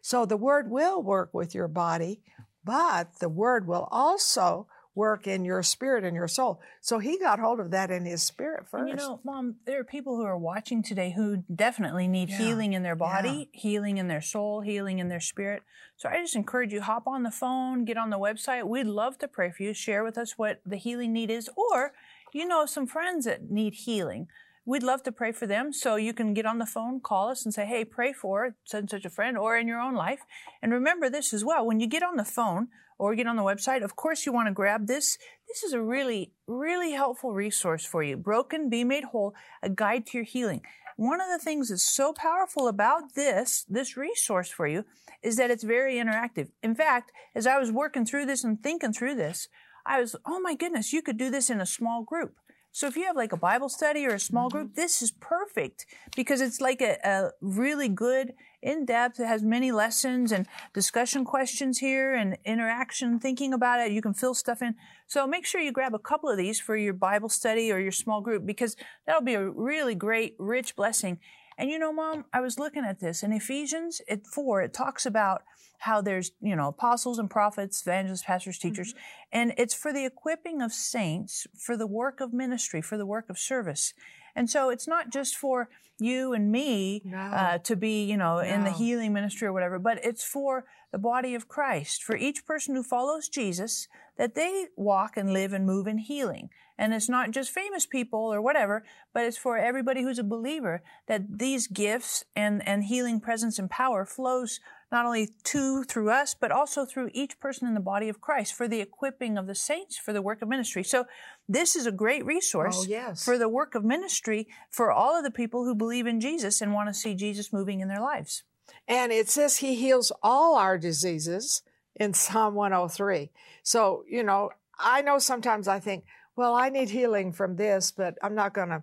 So 0.02 0.26
the 0.26 0.36
Word 0.36 0.70
will 0.70 1.02
work 1.02 1.32
with 1.32 1.54
your 1.54 1.68
body, 1.68 2.20
but 2.64 3.20
the 3.20 3.28
Word 3.28 3.66
will 3.66 3.88
also 3.90 4.66
work 4.96 5.26
in 5.26 5.44
your 5.44 5.62
spirit 5.62 6.04
and 6.04 6.16
your 6.16 6.26
soul. 6.26 6.58
So 6.81 6.98
he 6.98 7.19
got 7.19 7.38
hold 7.38 7.60
of 7.60 7.70
that 7.70 7.90
in 7.90 8.06
his 8.06 8.22
spirit 8.22 8.66
first. 8.66 8.81
And 8.81 8.88
you 8.88 8.96
know, 8.96 9.20
Mom, 9.22 9.56
there 9.66 9.78
are 9.78 9.84
people 9.84 10.16
who 10.16 10.25
are 10.25 10.38
watching 10.38 10.82
today 10.82 11.12
who 11.14 11.44
definitely 11.54 12.08
need 12.08 12.31
yeah. 12.31 12.38
healing 12.38 12.72
in 12.72 12.82
their 12.82 12.96
body, 12.96 13.50
yeah. 13.52 13.60
healing 13.60 13.98
in 13.98 14.08
their 14.08 14.22
soul, 14.22 14.62
healing 14.62 14.98
in 14.98 15.08
their 15.08 15.20
spirit. 15.20 15.62
So 15.98 16.08
I 16.08 16.16
just 16.16 16.34
encourage 16.34 16.72
you, 16.72 16.81
hop 16.81 17.06
on 17.06 17.22
the 17.22 17.31
phone, 17.31 17.84
get 17.84 17.98
on 17.98 18.08
the 18.10 18.19
website. 18.19 18.66
We'd 18.66 18.87
love 18.87 19.19
to 19.19 19.28
pray 19.28 19.52
for 19.52 19.62
you. 19.62 19.75
Share 19.75 20.02
with 20.02 20.16
us 20.16 20.38
what 20.38 20.60
the 20.64 20.76
healing 20.76 21.12
need 21.12 21.31
is, 21.31 21.50
or 21.56 21.92
you 22.32 22.49
know 22.49 22.64
some 22.64 22.87
friends 22.87 23.26
that 23.26 23.50
need 23.50 23.75
healing. 23.75 24.28
We'd 24.64 24.82
love 24.82 25.04
to 25.04 25.12
pray 25.12 25.31
for 25.31 25.46
them. 25.46 25.72
So 25.72 25.94
you 25.96 26.12
can 26.12 26.34
get 26.34 26.44
on 26.44 26.58
the 26.58 26.66
phone, 26.66 27.00
call 27.00 27.28
us 27.28 27.44
and 27.44 27.54
say, 27.54 27.66
Hey, 27.66 27.84
pray 27.84 28.12
for 28.12 28.56
such 28.64 28.81
and 28.81 28.90
such 28.90 29.04
a 29.04 29.10
friend 29.10 29.38
or 29.38 29.56
in 29.56 29.69
your 29.69 29.78
own 29.78 29.94
life. 29.94 30.20
And 30.60 30.72
remember 30.72 31.08
this 31.08 31.32
as 31.32 31.44
well. 31.44 31.64
When 31.64 31.81
you 31.81 31.87
get 31.87 32.02
on 32.02 32.16
the 32.16 32.25
phone, 32.25 32.69
or 32.98 33.14
get 33.14 33.26
on 33.26 33.37
the 33.37 33.43
website, 33.43 33.82
of 33.82 33.96
course 33.96 34.26
you 34.26 34.32
want 34.32 34.48
to 34.48 34.54
grab 34.54 34.87
this. 34.87 35.19
This 35.48 35.62
is 35.62 35.72
a 35.72 35.81
really, 35.81 36.32
really 36.46 36.93
helpful 36.93 37.32
resource 37.32 37.85
for 37.85 38.02
you. 38.02 38.16
Broken, 38.16 38.68
Be 38.68 38.85
Made 38.85 39.04
Whole, 39.04 39.35
a 39.62 39.68
guide 39.68 40.06
to 40.06 40.18
your 40.18 40.25
healing. 40.25 40.62
One 40.97 41.21
of 41.21 41.28
the 41.28 41.42
things 41.42 41.68
that's 41.68 41.82
so 41.82 42.12
powerful 42.12 42.68
about 42.68 43.14
this, 43.14 43.64
this 43.68 43.97
resource 43.97 44.50
for 44.50 44.66
you, 44.66 44.85
is 45.23 45.37
that 45.37 45.50
it's 45.50 45.64
very 45.64 45.97
interactive. 45.97 46.49
In 46.62 46.75
fact, 46.75 47.12
as 47.35 47.47
I 47.47 47.59
was 47.59 47.71
working 47.71 48.06
through 48.06 48.26
this 48.26 48.44
and 48.44 48.62
thinking 48.62 48.92
through 48.92 49.16
this, 49.16 49.49
I 49.85 50.00
was, 50.00 50.16
oh 50.25 50.40
my 50.40 50.54
goodness, 50.54 50.92
you 50.92 51.02
could 51.02 51.18
do 51.18 51.30
this 51.30 51.50
in 51.50 51.61
a 51.61 51.66
small 51.66 52.02
group. 52.02 52.37
So 52.73 52.87
if 52.87 52.97
you 52.97 53.04
have 53.04 53.16
like 53.16 53.32
a 53.32 53.38
Bible 53.38 53.71
study 53.71 54.04
or 54.06 54.14
a 54.14 54.21
small 54.21 54.50
group, 54.50 54.68
mm-hmm. 54.68 54.80
this 54.80 55.00
is 55.00 55.11
perfect 55.11 55.87
because 56.14 56.40
it's 56.40 56.61
like 56.61 56.82
a, 56.82 56.99
a 57.04 57.30
really 57.40 57.88
good 57.88 58.35
in 58.62 58.84
depth. 58.84 59.20
It 59.20 59.26
has 59.26 59.42
many 59.42 59.72
lessons 59.72 60.32
and 60.32 60.46
discussion 60.72 61.25
questions 61.25 61.78
here 61.78 62.14
and 62.14 62.36
interaction, 62.44 63.18
thinking 63.18 63.52
about 63.52 63.80
it. 63.80 63.92
You 63.92 64.02
can 64.02 64.14
fill 64.14 64.34
stuff 64.34 64.62
in. 64.62 64.75
So 65.06 65.26
make 65.26 65.46
sure 65.46 65.60
you 65.60 65.72
grab 65.72 65.94
a 65.94 65.98
couple 65.98 66.28
of 66.28 66.36
these 66.36 66.60
for 66.60 66.76
your 66.76 66.94
Bible 66.94 67.28
study 67.28 67.70
or 67.70 67.78
your 67.78 67.92
small 67.92 68.20
group 68.20 68.46
because 68.46 68.76
that'll 69.06 69.22
be 69.22 69.34
a 69.34 69.48
really 69.48 69.94
great, 69.94 70.34
rich 70.38 70.76
blessing. 70.76 71.18
And 71.58 71.70
you 71.70 71.78
know, 71.78 71.92
mom, 71.92 72.26
I 72.32 72.40
was 72.40 72.58
looking 72.58 72.84
at 72.84 73.00
this 73.00 73.22
in 73.22 73.32
Ephesians 73.32 74.02
at 74.10 74.26
four, 74.26 74.60
it 74.62 74.75
talks 74.75 75.06
about 75.06 75.42
how 75.78 76.00
there's, 76.00 76.32
you 76.40 76.56
know, 76.56 76.68
apostles 76.68 77.18
and 77.18 77.30
prophets, 77.30 77.82
evangelists, 77.82 78.22
pastors, 78.22 78.58
teachers, 78.58 78.92
mm-hmm. 78.92 79.00
and 79.32 79.54
it's 79.56 79.75
for 79.75 79.92
the 79.92 80.04
equipping 80.04 80.62
of 80.62 80.72
saints 80.72 81.46
for 81.56 81.76
the 81.76 81.86
work 81.86 82.20
of 82.20 82.32
ministry, 82.32 82.82
for 82.82 82.96
the 82.96 83.06
work 83.06 83.28
of 83.28 83.38
service. 83.38 83.94
And 84.37 84.49
so 84.49 84.71
it's 84.71 84.87
not 84.87 85.11
just 85.11 85.37
for 85.37 85.69
you 85.99 86.35
and 86.35 86.52
me 86.52 87.02
no. 87.05 87.16
uh, 87.16 87.59
to 87.59 87.75
be, 87.75 88.05
you 88.05 88.16
know, 88.16 88.37
no. 88.37 88.40
in 88.40 88.64
the 88.64 88.71
healing 88.71 89.12
ministry 89.12 89.49
or 89.49 89.52
whatever, 89.52 89.78
but 89.78 89.99
it's 90.05 90.23
for 90.23 90.66
the 90.93 90.99
body 90.99 91.35
of 91.35 91.49
Christ, 91.49 92.05
for 92.05 92.14
each 92.14 92.45
person 92.45 92.75
who 92.75 92.83
follows 92.83 93.28
Jesus, 93.28 93.88
that 94.19 94.35
they 94.35 94.66
walk 94.76 95.16
and 95.16 95.33
live 95.33 95.52
and 95.52 95.66
move 95.66 95.87
in 95.87 95.99
healing. 95.99 96.50
And 96.78 96.92
it's 96.92 97.09
not 97.09 97.30
just 97.30 97.50
famous 97.50 97.87
people 97.87 98.21
or 98.21 98.42
whatever, 98.42 98.85
but 99.14 99.25
it's 99.25 99.38
for 99.38 99.56
everybody 99.56 100.02
who's 100.02 100.18
a 100.18 100.25
believer 100.25 100.83
that 101.06 101.38
these 101.38 101.66
gifts 101.66 102.25
and, 102.35 102.66
and 102.68 102.85
healing 102.85 103.21
presence 103.21 103.59
and 103.59 103.71
power 103.71 104.04
flows 104.04 104.61
not 104.92 105.04
only 105.04 105.30
to 105.42 105.83
through 105.85 106.11
us, 106.11 106.35
but 106.35 106.52
also 106.52 106.85
through 106.85 107.11
each 107.12 107.40
person 107.40 107.66
in 107.66 107.75
the 107.75 107.80
body 107.80 108.09
of 108.09 108.21
Christ 108.21 108.54
for 108.54 108.68
the 108.68 108.80
equipping 108.80 109.37
of 109.37 109.47
the 109.47 109.54
saints 109.54 109.97
for 109.97 110.12
the 110.12 110.23
work 110.23 110.42
of 110.42 110.49
ministry. 110.49 110.85
So 110.85 111.06
this 111.49 111.75
is 111.75 111.87
a 111.87 111.92
great 111.92 112.25
resource 112.25 112.78
oh, 112.80 112.87
yes. 112.88 113.25
for 113.25 113.37
the 113.37 113.49
work 113.49 113.75
of 113.75 113.85
ministry 113.85 114.47
for 114.71 114.92
all 114.92 115.16
of 115.16 115.25
the 115.25 115.30
people 115.30 115.64
who 115.64 115.75
believe 115.75 116.06
in 116.06 116.21
Jesus 116.21 116.61
and 116.61 116.73
want 116.73 116.88
to 116.88 116.95
see 116.95 117.14
Jesus 117.14 117.52
moving 117.52 117.80
in 117.80 117.88
their 117.88 118.00
lives. 118.00 118.45
And 118.87 119.12
it 119.12 119.28
says 119.28 119.56
he 119.56 119.75
heals 119.75 120.12
all 120.23 120.56
our 120.56 120.78
diseases 120.78 121.62
in 121.95 122.14
Psalm 122.14 122.54
103. 122.54 123.30
So, 123.62 124.04
you 124.09 124.23
know, 124.23 124.50
I 124.78 125.02
know 125.02 125.18
sometimes 125.18 125.66
I 125.66 125.80
think, 125.80 126.04
well, 126.37 126.55
I 126.55 126.69
need 126.69 126.90
healing 126.90 127.33
from 127.33 127.57
this, 127.57 127.90
but 127.90 128.16
I'm 128.23 128.35
not 128.35 128.55
going 128.55 128.69
to 128.69 128.83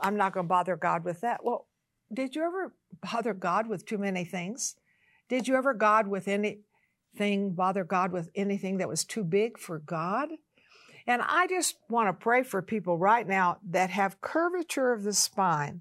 I'm 0.00 0.16
not 0.16 0.32
going 0.32 0.46
to 0.46 0.48
bother 0.48 0.76
God 0.76 1.04
with 1.04 1.20
that. 1.20 1.44
Well, 1.44 1.66
did 2.12 2.34
you 2.34 2.42
ever 2.42 2.74
bother 3.12 3.34
God 3.34 3.66
with 3.66 3.84
too 3.84 3.98
many 3.98 4.24
things? 4.24 4.76
Did 5.28 5.46
you 5.46 5.54
ever 5.56 5.74
God 5.74 6.08
with 6.08 6.28
any 6.28 6.60
anything 7.14 7.52
bother 7.52 7.84
God 7.84 8.12
with 8.12 8.30
anything 8.34 8.78
that 8.78 8.88
was 8.88 9.04
too 9.04 9.24
big 9.24 9.58
for 9.58 9.78
God. 9.78 10.30
And 11.06 11.20
I 11.22 11.46
just 11.46 11.76
want 11.88 12.08
to 12.08 12.12
pray 12.12 12.42
for 12.42 12.62
people 12.62 12.96
right 12.96 13.26
now 13.26 13.58
that 13.70 13.90
have 13.90 14.20
curvature 14.20 14.92
of 14.92 15.02
the 15.02 15.12
spine. 15.12 15.80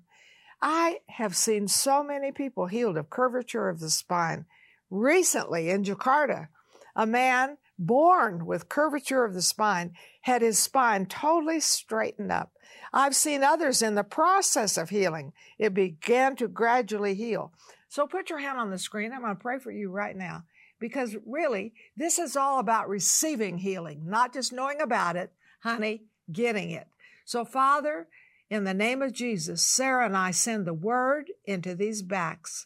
I 0.62 1.00
have 1.10 1.36
seen 1.36 1.68
so 1.68 2.04
many 2.04 2.32
people 2.32 2.68
healed 2.68 2.98
of 2.98 3.10
curvature 3.10 3.70
of 3.70 3.80
the 3.80 3.90
spine. 3.90 4.46
Recently 4.90 5.70
in 5.70 5.84
Jakarta, 5.84 6.48
a 6.96 7.06
man 7.06 7.58
born 7.86 8.46
with 8.46 8.70
curvature 8.70 9.26
of 9.26 9.34
the 9.34 9.42
spine 9.42 9.94
had 10.22 10.42
his 10.42 10.60
spine 10.60 11.06
totally 11.06 11.60
straightened 11.60 12.32
up. 12.32 12.52
I've 12.94 13.16
seen 13.16 13.44
others 13.44 13.82
in 13.82 13.96
the 13.96 14.04
process 14.04 14.78
of 14.78 14.90
healing. 14.90 15.34
It 15.58 15.74
began 15.74 16.36
to 16.38 16.48
gradually 16.48 17.16
heal. 17.16 17.54
So 17.90 18.08
put 18.08 18.30
your 18.30 18.40
hand 18.40 18.58
on 18.58 18.70
the 18.70 18.78
screen. 18.78 19.12
I'm 19.12 19.22
going 19.22 19.36
to 19.36 19.42
pray 19.42 19.60
for 19.60 19.72
you 19.72 19.90
right 19.90 20.16
now 20.16 20.44
because 20.80 21.16
really, 21.26 21.74
this 21.98 22.20
is 22.20 22.36
all 22.36 22.60
about 22.60 22.90
receiving 22.90 23.60
healing, 23.60 24.04
not 24.06 24.34
just 24.34 24.54
knowing 24.54 24.82
about 24.82 25.16
it, 25.16 25.32
honey, 25.64 26.04
getting 26.32 26.72
it. 26.72 26.88
So, 27.26 27.46
Father, 27.46 28.08
in 28.50 28.64
the 28.64 28.74
name 28.74 29.02
of 29.02 29.14
Jesus, 29.14 29.62
Sarah 29.62 30.06
and 30.06 30.18
I 30.18 30.32
send 30.32 30.66
the 30.66 30.74
word 30.74 31.32
into 31.46 31.76
these 31.76 32.02
backs 32.02 32.66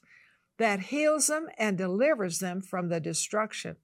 that 0.57 0.79
heals 0.79 1.27
them 1.27 1.47
and 1.57 1.77
delivers 1.77 2.39
them 2.39 2.61
from 2.61 2.89
the 2.89 2.99
destruction. 2.99 3.75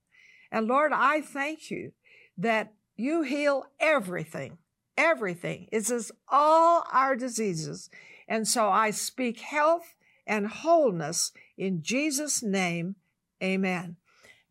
And 0.52 0.68
Lord, 0.68 0.92
I 0.94 1.22
thank 1.22 1.72
you 1.72 1.94
that 2.38 2.74
you 2.96 3.22
heal 3.24 3.66
everything, 3.80 4.58
everything. 4.98 5.68
It 5.72 5.86
says 5.86 6.12
all 6.30 6.86
our 6.92 7.16
diseases. 7.16 7.90
And 8.28 8.48
so 8.48 8.70
I 8.70 8.92
speak 8.92 9.40
health 9.40 9.96
and 10.28 10.48
wholeness 10.48 11.32
in 11.58 11.82
Jesus' 11.82 12.44
name. 12.44 12.96
Amen. 13.42 13.96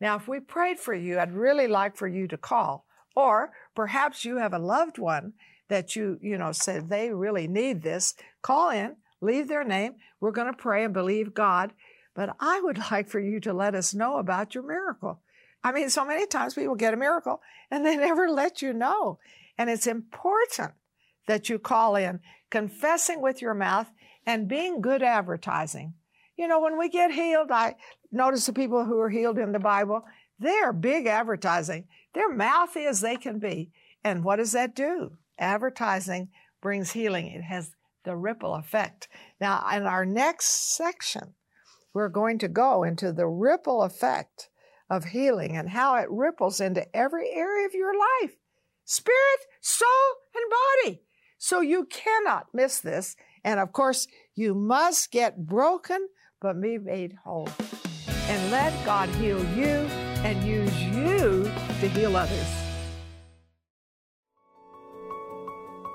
Now, 0.01 0.17
if 0.17 0.27
we 0.27 0.41
prayed 0.41 0.79
for 0.79 0.95
you, 0.95 1.19
I'd 1.19 1.33
really 1.33 1.67
like 1.67 1.97
for 1.97 2.09
you 2.09 2.27
to 2.29 2.39
call. 2.39 2.87
Or 3.15 3.53
perhaps 3.75 4.25
you 4.25 4.39
have 4.39 4.55
a 4.55 4.59
loved 4.59 4.99
one 4.99 5.35
that 5.69 5.95
you, 5.95 6.19
you 6.23 6.39
know, 6.39 6.53
said 6.53 6.89
they 6.89 7.11
really 7.11 7.47
need 7.47 7.83
this. 7.83 8.15
Call 8.43 8.71
in, 8.71 8.97
leave 9.21 9.49
their 9.49 9.65
name. 9.65 9.95
We're 10.21 10.31
going 10.33 10.53
to 10.53 10.57
pray 10.57 10.85
and 10.85 10.95
believe 10.95 11.35
God. 11.35 11.73
But 12.15 12.35
I 12.41 12.61
would 12.61 12.79
like 12.91 13.09
for 13.09 13.21
you 13.21 13.41
to 13.41 13.53
let 13.53 13.75
us 13.75 13.95
know 13.95 14.19
about 14.19 14.55
your 14.55 14.65
miracle. 14.65 15.21
I 15.63 15.73
mean, 15.73 15.91
so 15.91 16.05
many 16.05 16.27
times 16.27 16.55
people 16.55 16.75
get 16.75 16.95
a 16.95 16.97
miracle 16.97 17.41
and 17.71 17.85
they 17.85 17.97
never 17.99 18.29
let 18.29 18.63
you 18.63 18.73
know. 18.73 19.19
And 19.59 19.69
it's 19.69 19.87
important 19.87 20.73
that 21.27 21.49
you 21.49 21.59
call 21.59 21.97
in, 21.97 22.21
confessing 22.51 23.21
with 23.21 23.43
your 23.43 23.55
mouth 23.55 23.89
and 24.27 24.49
being 24.49 24.81
good 24.81 25.03
advertising. 25.03 25.95
You 26.37 26.49
know, 26.49 26.61
when 26.61 26.79
we 26.79 26.89
get 26.89 27.13
healed, 27.13 27.51
I 27.51 27.77
notice 28.11 28.47
the 28.47 28.53
people 28.53 28.85
who 28.85 28.99
are 28.99 29.11
healed 29.11 29.39
in 29.39 29.53
the 29.53 29.59
Bible, 29.59 30.05
they're 30.39 30.73
big 30.73 31.07
advertising. 31.07 31.87
They're 32.15 32.35
mouthy 32.35 32.87
as 32.87 33.01
they 33.01 33.17
can 33.17 33.39
be. 33.39 33.71
And 34.03 34.25
what 34.25 34.37
does 34.37 34.53
that 34.53 34.75
do? 34.75 35.19
Advertising 35.39 36.31
brings 36.63 36.93
healing. 36.93 37.27
It 37.27 37.43
has 37.43 37.73
the 38.05 38.17
ripple 38.17 38.55
effect. 38.55 39.09
Now, 39.41 39.65
in 39.75 39.83
our 39.83 40.07
next 40.07 40.75
section, 40.77 41.35
we're 41.93 42.09
going 42.09 42.39
to 42.39 42.49
go 42.49 42.83
into 42.83 43.13
the 43.13 43.27
ripple 43.27 43.83
effect 43.83 44.50
of 44.91 45.05
healing 45.05 45.57
and 45.57 45.71
how 45.71 45.95
it 45.95 46.11
ripples 46.11 46.61
into 46.61 46.85
every 46.95 47.31
area 47.31 47.67
of 47.67 47.75
your 47.75 47.95
life 47.97 48.37
spirit, 48.85 49.41
soul, 49.61 49.89
and 50.35 50.45
body. 50.85 51.03
So 51.39 51.61
you 51.61 51.87
cannot 51.87 52.49
miss 52.53 52.81
this. 52.81 53.15
And 53.45 53.61
of 53.61 53.73
course, 53.73 54.09
you 54.35 54.53
must 54.53 55.13
get 55.13 55.47
broken 55.47 56.09
but 56.41 56.61
be 56.61 56.79
made 56.79 57.17
whole. 57.25 57.49
And 58.29 58.51
let 58.51 58.73
God 58.85 59.09
heal 59.11 59.39
you 59.55 59.87
and 60.25 60.43
use 60.45 60.83
you 60.83 61.45
to 61.81 61.89
heal 61.89 62.17
others. 62.17 62.49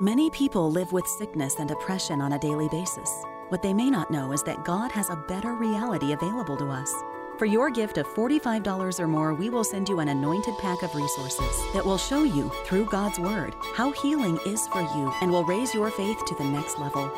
Many 0.02 0.30
people 0.32 0.70
live 0.72 0.92
with 0.92 1.08
sickness 1.08 1.56
and 1.58 1.68
depression 1.70 2.22
on 2.22 2.34
a 2.34 2.40
daily 2.40 2.68
basis. 2.70 3.10
What 3.50 3.62
they 3.62 3.74
may 3.74 3.90
not 3.90 4.12
know 4.12 4.34
is 4.34 4.44
that 4.44 4.66
God 4.66 4.92
has 4.92 5.10
a 5.10 5.24
better 5.28 5.54
reality 5.54 6.12
available 6.12 6.58
to 6.58 6.66
us. 6.66 6.94
For 7.38 7.46
your 7.46 7.70
gift 7.70 7.98
of 7.98 8.08
$45 8.08 8.98
or 8.98 9.08
more, 9.08 9.34
we 9.34 9.50
will 9.50 9.66
send 9.66 9.90
you 9.90 10.00
an 10.00 10.08
anointed 10.08 10.58
pack 10.58 10.84
of 10.84 10.96
resources 10.96 11.62
that 11.74 11.86
will 11.86 11.98
show 11.98 12.24
you, 12.24 12.50
through 12.64 12.86
God's 12.86 13.20
Word, 13.20 13.54
how 13.74 13.92
healing 13.92 14.40
is 14.46 14.66
for 14.68 14.80
you 14.80 15.14
and 15.22 15.30
will 15.30 15.44
raise 15.44 15.74
your 15.74 15.92
faith 15.92 16.24
to 16.28 16.36
the 16.36 16.46
next 16.46 16.80
level. 16.80 17.12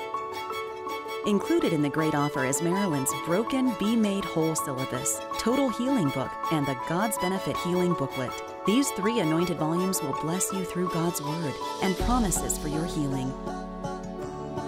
Included 1.27 1.71
in 1.71 1.83
the 1.83 1.89
great 1.89 2.15
offer 2.15 2.45
is 2.45 2.63
Marilyn's 2.63 3.13
Broken 3.25 3.75
Be 3.77 3.95
Made 3.95 4.25
Whole 4.25 4.55
syllabus, 4.55 5.19
Total 5.37 5.69
Healing 5.69 6.09
Book, 6.09 6.31
and 6.51 6.65
the 6.65 6.77
God's 6.89 7.17
Benefit 7.19 7.55
Healing 7.57 7.93
Booklet. 7.93 8.31
These 8.65 8.89
three 8.91 9.19
anointed 9.19 9.57
volumes 9.57 10.01
will 10.01 10.19
bless 10.21 10.51
you 10.51 10.65
through 10.65 10.89
God's 10.89 11.21
Word 11.21 11.53
and 11.83 11.95
promises 11.99 12.57
for 12.57 12.69
your 12.69 12.85
healing. 12.85 13.31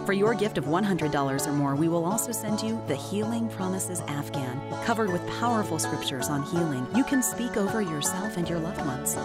For 0.09 0.13
your 0.13 0.33
gift 0.33 0.57
of 0.57 0.65
$100 0.65 1.45
or 1.45 1.51
more, 1.51 1.75
we 1.75 1.87
will 1.87 2.03
also 2.03 2.31
send 2.31 2.63
you 2.63 2.81
the 2.87 2.95
Healing 2.95 3.47
Promises 3.47 4.01
Afghan, 4.07 4.59
covered 4.83 5.13
with 5.13 5.21
powerful 5.39 5.77
scriptures 5.77 6.29
on 6.29 6.41
healing 6.41 6.87
you 6.95 7.03
can 7.03 7.21
speak 7.21 7.57
over 7.57 7.79
yourself 7.79 8.35
and 8.35 8.49
your 8.49 8.57
loved 8.57 8.83
ones. 8.87 9.15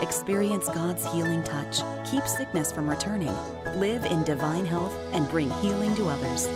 Experience 0.00 0.66
God's 0.70 1.04
healing 1.12 1.42
touch. 1.42 1.82
Keep 2.10 2.26
sickness 2.26 2.72
from 2.72 2.88
returning. 2.88 3.36
Live 3.74 4.06
in 4.06 4.24
divine 4.24 4.64
health 4.64 4.96
and 5.12 5.28
bring 5.28 5.50
healing 5.60 5.94
to 5.96 6.08
others. 6.08 6.48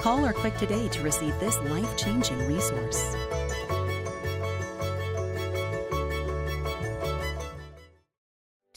Call 0.00 0.26
or 0.26 0.32
click 0.32 0.56
today 0.56 0.88
to 0.88 1.02
receive 1.02 1.38
this 1.38 1.56
life 1.60 1.96
changing 1.96 2.48
resource. 2.48 3.14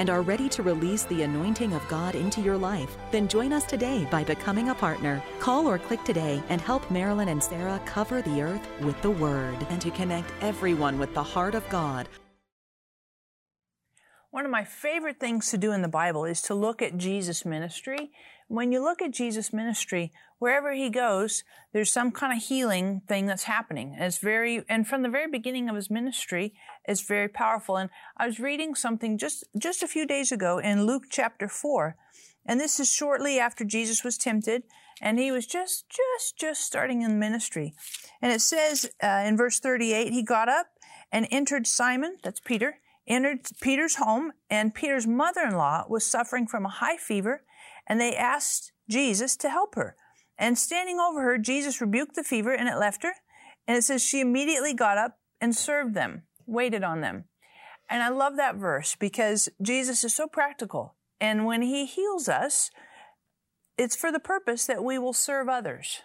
and 0.00 0.08
are 0.08 0.22
ready 0.22 0.48
to 0.48 0.62
release 0.62 1.04
the 1.04 1.22
anointing 1.22 1.74
of 1.74 1.86
God 1.86 2.14
into 2.14 2.40
your 2.40 2.56
life, 2.56 2.96
then 3.10 3.28
join 3.28 3.52
us 3.52 3.64
today 3.64 4.08
by 4.10 4.24
becoming 4.24 4.70
a 4.70 4.74
partner. 4.74 5.22
Call 5.40 5.68
or 5.68 5.78
click 5.78 6.02
today 6.04 6.42
and 6.48 6.58
help 6.58 6.90
Marilyn 6.90 7.28
and 7.28 7.44
Sarah 7.44 7.80
cover 7.84 8.22
the 8.22 8.40
earth 8.40 8.66
with 8.80 9.00
the 9.02 9.10
Word 9.10 9.58
and 9.68 9.80
to 9.82 9.90
connect 9.90 10.32
everyone 10.40 10.98
with 10.98 11.12
the 11.12 11.22
heart 11.22 11.54
of 11.54 11.68
God 11.68 12.08
one 14.30 14.44
of 14.44 14.50
my 14.52 14.62
favorite 14.62 15.18
things 15.18 15.50
to 15.50 15.58
do 15.58 15.72
in 15.72 15.82
the 15.82 15.88
Bible 15.88 16.24
is 16.24 16.40
to 16.42 16.54
look 16.54 16.80
at 16.80 16.96
Jesus' 16.96 17.44
ministry. 17.44 18.12
When 18.50 18.72
you 18.72 18.82
look 18.82 19.00
at 19.00 19.12
Jesus' 19.12 19.52
ministry, 19.52 20.10
wherever 20.40 20.72
he 20.72 20.90
goes, 20.90 21.44
there's 21.72 21.92
some 21.92 22.10
kind 22.10 22.36
of 22.36 22.42
healing 22.42 23.00
thing 23.06 23.26
that's 23.26 23.44
happening. 23.44 23.94
And 23.94 24.02
it's 24.02 24.18
very, 24.18 24.64
and 24.68 24.88
from 24.88 25.02
the 25.02 25.08
very 25.08 25.30
beginning 25.30 25.68
of 25.68 25.76
his 25.76 25.88
ministry, 25.88 26.52
it's 26.84 27.00
very 27.00 27.28
powerful. 27.28 27.76
And 27.76 27.90
I 28.16 28.26
was 28.26 28.40
reading 28.40 28.74
something 28.74 29.18
just, 29.18 29.44
just 29.56 29.84
a 29.84 29.86
few 29.86 30.04
days 30.04 30.32
ago 30.32 30.58
in 30.58 30.84
Luke 30.84 31.04
chapter 31.08 31.46
four. 31.46 31.94
And 32.44 32.58
this 32.58 32.80
is 32.80 32.92
shortly 32.92 33.38
after 33.38 33.64
Jesus 33.64 34.02
was 34.02 34.18
tempted 34.18 34.64
and 35.00 35.20
he 35.20 35.30
was 35.30 35.46
just, 35.46 35.84
just, 35.88 36.36
just 36.36 36.62
starting 36.62 37.02
in 37.02 37.20
ministry. 37.20 37.72
And 38.20 38.32
it 38.32 38.40
says 38.40 38.90
uh, 39.00 39.22
in 39.24 39.36
verse 39.36 39.60
38, 39.60 40.12
he 40.12 40.24
got 40.24 40.48
up 40.48 40.66
and 41.12 41.28
entered 41.30 41.68
Simon, 41.68 42.16
that's 42.24 42.40
Peter, 42.40 42.78
entered 43.06 43.46
Peter's 43.60 43.94
home, 43.94 44.32
and 44.50 44.74
Peter's 44.74 45.06
mother 45.06 45.42
in 45.42 45.54
law 45.54 45.84
was 45.88 46.04
suffering 46.04 46.48
from 46.48 46.66
a 46.66 46.68
high 46.68 46.96
fever, 46.96 47.44
and 47.90 48.00
they 48.00 48.14
asked 48.14 48.70
Jesus 48.88 49.36
to 49.38 49.50
help 49.50 49.74
her. 49.74 49.96
And 50.38 50.56
standing 50.56 51.00
over 51.00 51.22
her, 51.22 51.38
Jesus 51.38 51.80
rebuked 51.80 52.14
the 52.14 52.22
fever, 52.22 52.54
and 52.54 52.68
it 52.68 52.78
left 52.78 53.02
her. 53.02 53.14
And 53.66 53.76
it 53.76 53.82
says 53.82 54.00
she 54.00 54.20
immediately 54.20 54.72
got 54.72 54.96
up 54.96 55.18
and 55.40 55.56
served 55.56 55.94
them, 55.94 56.22
waited 56.46 56.84
on 56.84 57.00
them. 57.00 57.24
And 57.90 58.00
I 58.00 58.08
love 58.08 58.36
that 58.36 58.54
verse 58.54 58.94
because 58.94 59.48
Jesus 59.60 60.04
is 60.04 60.14
so 60.14 60.28
practical. 60.28 60.94
And 61.20 61.44
when 61.44 61.62
he 61.62 61.84
heals 61.84 62.28
us, 62.28 62.70
it's 63.76 63.96
for 63.96 64.12
the 64.12 64.20
purpose 64.20 64.66
that 64.66 64.84
we 64.84 64.96
will 64.96 65.12
serve 65.12 65.48
others. 65.48 66.02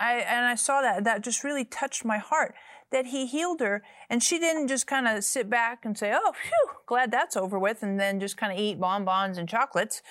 I 0.00 0.14
and 0.14 0.44
I 0.44 0.56
saw 0.56 0.82
that 0.82 1.04
that 1.04 1.22
just 1.22 1.44
really 1.44 1.64
touched 1.64 2.04
my 2.04 2.18
heart 2.18 2.54
that 2.92 3.06
he 3.06 3.26
healed 3.26 3.60
her 3.60 3.82
and 4.08 4.22
she 4.22 4.38
didn't 4.38 4.68
just 4.68 4.86
kind 4.86 5.08
of 5.08 5.24
sit 5.24 5.48
back 5.48 5.84
and 5.84 5.96
say, 5.96 6.12
"Oh, 6.14 6.32
phew, 6.32 6.68
glad 6.86 7.10
that's 7.10 7.36
over 7.36 7.58
with," 7.58 7.82
and 7.82 7.98
then 7.98 8.20
just 8.20 8.36
kind 8.36 8.52
of 8.52 8.58
eat 8.58 8.78
bonbons 8.78 9.38
and 9.38 9.48
chocolates. 9.48 10.02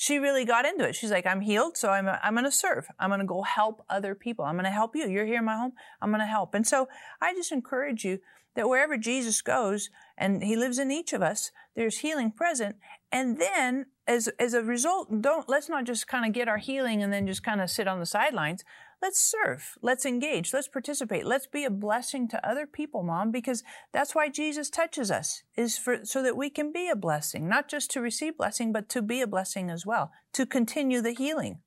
She 0.00 0.16
really 0.16 0.46
got 0.46 0.64
into 0.64 0.88
it. 0.88 0.96
She's 0.96 1.10
like, 1.10 1.26
"I'm 1.26 1.42
healed, 1.42 1.76
so 1.76 1.90
I'm 1.90 2.08
I'm 2.08 2.32
going 2.32 2.46
to 2.46 2.50
serve. 2.50 2.86
I'm 2.98 3.10
going 3.10 3.20
to 3.20 3.26
go 3.26 3.42
help 3.42 3.84
other 3.90 4.14
people. 4.14 4.46
I'm 4.46 4.54
going 4.54 4.64
to 4.64 4.70
help 4.70 4.96
you. 4.96 5.06
You're 5.06 5.26
here 5.26 5.40
in 5.40 5.44
my 5.44 5.58
home. 5.58 5.72
I'm 6.00 6.08
going 6.08 6.20
to 6.20 6.26
help." 6.26 6.54
And 6.54 6.66
so 6.66 6.88
I 7.20 7.34
just 7.34 7.52
encourage 7.52 8.02
you 8.02 8.18
that 8.54 8.66
wherever 8.66 8.96
Jesus 8.96 9.42
goes 9.42 9.90
and 10.16 10.42
he 10.42 10.56
lives 10.56 10.78
in 10.78 10.90
each 10.90 11.12
of 11.12 11.20
us, 11.20 11.50
there's 11.76 11.98
healing 11.98 12.32
present. 12.32 12.76
And 13.12 13.38
then 13.38 13.86
as, 14.06 14.28
as 14.38 14.54
a 14.54 14.62
result, 14.62 15.20
don't, 15.20 15.50
let's 15.50 15.68
not 15.68 15.84
just 15.84 16.08
kind 16.08 16.24
of 16.24 16.32
get 16.32 16.48
our 16.48 16.56
healing 16.56 17.02
and 17.02 17.12
then 17.12 17.26
just 17.26 17.42
kind 17.42 17.60
of 17.60 17.70
sit 17.70 17.86
on 17.86 18.00
the 18.00 18.06
sidelines. 18.06 18.64
Let's 19.02 19.18
serve. 19.18 19.78
Let's 19.80 20.04
engage. 20.04 20.52
Let's 20.52 20.68
participate. 20.68 21.24
Let's 21.24 21.46
be 21.46 21.64
a 21.64 21.70
blessing 21.70 22.28
to 22.28 22.48
other 22.48 22.66
people, 22.66 23.02
mom, 23.02 23.30
because 23.30 23.62
that's 23.92 24.14
why 24.14 24.28
Jesus 24.28 24.68
touches 24.68 25.10
us 25.10 25.42
is 25.56 25.78
for, 25.78 26.04
so 26.04 26.22
that 26.22 26.36
we 26.36 26.50
can 26.50 26.70
be 26.70 26.88
a 26.88 26.96
blessing, 26.96 27.48
not 27.48 27.68
just 27.68 27.90
to 27.92 28.00
receive 28.00 28.36
blessing, 28.36 28.72
but 28.72 28.88
to 28.90 29.00
be 29.00 29.22
a 29.22 29.26
blessing 29.26 29.70
as 29.70 29.86
well, 29.86 30.12
to 30.34 30.44
continue 30.44 31.00
the 31.00 31.12
healing. 31.12 31.60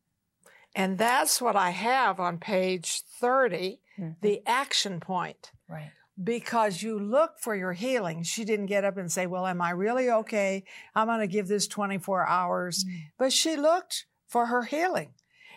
And 0.75 0.97
that's 0.97 1.41
what 1.41 1.55
I 1.55 1.71
have 1.71 2.19
on 2.19 2.37
page 2.37 3.01
30, 3.19 3.79
mm-hmm. 3.99 4.11
the 4.21 4.41
action 4.45 4.99
point. 4.99 5.51
Right 5.67 5.91
because 6.21 6.83
you 6.83 6.99
look 6.99 7.39
for 7.39 7.55
your 7.55 7.73
healing. 7.73 8.23
She 8.23 8.45
didn't 8.45 8.67
get 8.67 8.83
up 8.83 8.97
and 8.97 9.11
say, 9.11 9.25
Well, 9.25 9.47
am 9.47 9.61
I 9.61 9.71
really 9.71 10.09
okay? 10.09 10.63
I'm 10.93 11.07
going 11.07 11.19
to 11.19 11.27
give 11.27 11.47
this 11.47 11.67
24 11.67 12.27
hours. 12.27 12.83
Mm. 12.83 13.01
But 13.17 13.33
she 13.33 13.55
looked 13.55 14.05
for 14.27 14.47
her 14.47 14.63
healing. 14.63 15.13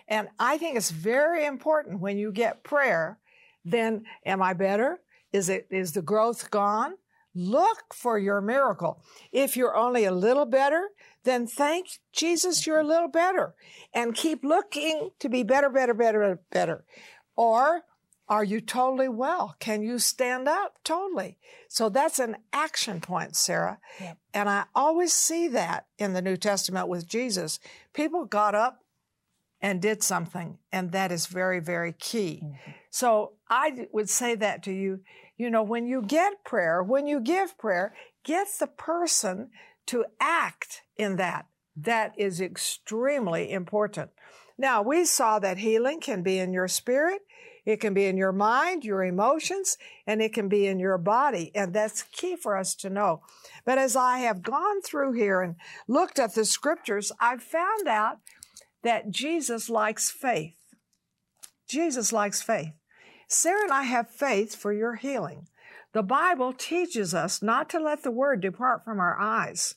And 0.09 0.29
I 0.39 0.59
think 0.59 0.77
it's 0.77 0.91
very 0.91 1.45
important 1.45 2.01
when 2.01 2.19
you 2.19 2.33
get 2.33 2.63
prayer, 2.63 3.19
then 3.65 4.05
am 4.25 4.43
I 4.43 4.53
better? 4.53 5.01
Is 5.33 5.49
it, 5.49 5.67
is 5.71 5.93
the 5.93 6.03
growth 6.03 6.51
gone? 6.51 6.95
Look 7.35 7.93
for 7.93 8.19
your 8.19 8.41
miracle. 8.41 9.03
If 9.31 9.57
you're 9.57 9.77
only 9.77 10.05
a 10.05 10.13
little 10.13 10.47
better, 10.47 10.89
then 11.25 11.47
thank 11.47 11.89
Jesus 12.13 12.67
you're 12.67 12.81
a 12.81 12.85
little 12.85 13.09
better 13.09 13.55
and 13.93 14.15
keep 14.15 14.43
looking 14.43 15.11
to 15.19 15.29
be 15.29 15.43
better, 15.43 15.69
better, 15.69 15.93
better, 15.93 16.41
better. 16.51 16.85
Or 17.37 17.83
are 18.29 18.45
you 18.45 18.61
totally 18.61 19.09
well? 19.09 19.55
Can 19.61 19.83
you 19.83 19.99
stand 19.99 20.49
up? 20.49 20.79
Totally. 20.83 21.37
So 21.69 21.89
that's 21.89 22.19
an 22.19 22.37
action 22.53 23.01
point, 23.01 23.37
Sarah. 23.37 23.79
Yep. 24.01 24.19
And 24.35 24.49
I 24.49 24.65
always 24.75 25.13
see 25.13 25.47
that 25.49 25.87
in 25.99 26.13
the 26.13 26.23
New 26.23 26.37
Testament 26.37 26.89
with 26.89 27.07
Jesus. 27.07 27.61
People 27.93 28.25
got 28.25 28.55
up 28.55 28.81
and 29.67 29.83
did 29.83 30.01
something, 30.01 30.59
and 30.71 30.93
that 30.93 31.11
is 31.11 31.27
very, 31.27 31.59
very 31.59 31.93
key. 31.93 32.41
Mm-hmm. 32.41 32.71
So 32.89 33.33
I 33.51 33.89
would 33.91 34.09
say 34.09 34.37
that 34.37 34.63
to 34.63 34.73
you. 34.73 35.01
You 35.37 35.51
know, 35.51 35.65
when 35.65 35.89
you 35.89 36.03
get 36.03 36.45
prayer, 36.45 36.85
when 36.85 37.09
you 37.09 37.19
give 37.19 37.59
prayer, 37.59 37.93
get 38.25 38.47
the 38.61 38.69
person 38.69 39.51
to 39.87 40.05
act 40.21 40.83
in 40.97 41.17
that. 41.17 41.47
That 41.77 42.13
is 42.17 42.41
extremely 42.41 43.51
important. 43.51 44.11
Now, 44.57 44.83
we 44.83 45.05
saw 45.05 45.41
that 45.41 45.59
healing 45.59 46.01
can 46.01 46.23
be 46.23 46.39
in 46.39 46.53
your 46.53 46.69
spirit. 46.69 47.23
It 47.65 47.81
can 47.81 47.93
be 47.93 48.05
in 48.05 48.17
your 48.17 48.33
mind, 48.33 48.85
your 48.85 49.03
emotions, 49.03 49.77
and 50.07 50.23
it 50.23 50.33
can 50.33 50.49
be 50.49 50.69
in 50.69 50.79
your 50.79 50.97
body. 50.97 51.51
And 51.57 51.75
that's 51.75 52.05
key 52.05 52.37
for 52.37 52.57
us 52.57 52.77
to 52.77 52.89
know. 52.89 53.23
But 53.65 53.79
as 53.79 53.97
I 53.97 54.19
have 54.19 54.45
gone 54.45 54.81
through 54.83 55.15
here 55.15 55.41
and 55.43 55.57
looked 55.89 56.21
at 56.21 56.37
the 56.37 56.45
scriptures, 56.45 57.11
I've 57.19 57.43
found 57.43 57.89
out 57.89 58.19
that 58.87 59.11
Jesus 59.11 59.69
likes 59.69 60.11
faith. 60.11 60.55
Jesus 61.69 62.13
likes 62.13 62.43
faith. 62.43 62.73
Sarah 63.29 63.63
and 63.65 63.73
I 63.73 63.83
have 63.83 64.09
faith 64.09 64.55
for 64.55 64.73
your 64.73 64.95
healing. 64.95 65.49
The 65.93 66.03
Bible 66.03 66.53
teaches 66.53 67.15
us 67.15 67.43
not 67.43 67.69
to 67.71 67.81
let 67.81 68.03
the 68.03 68.11
word 68.11 68.41
depart 68.41 68.85
from 68.85 69.01
our 69.01 69.19
eyes 69.19 69.75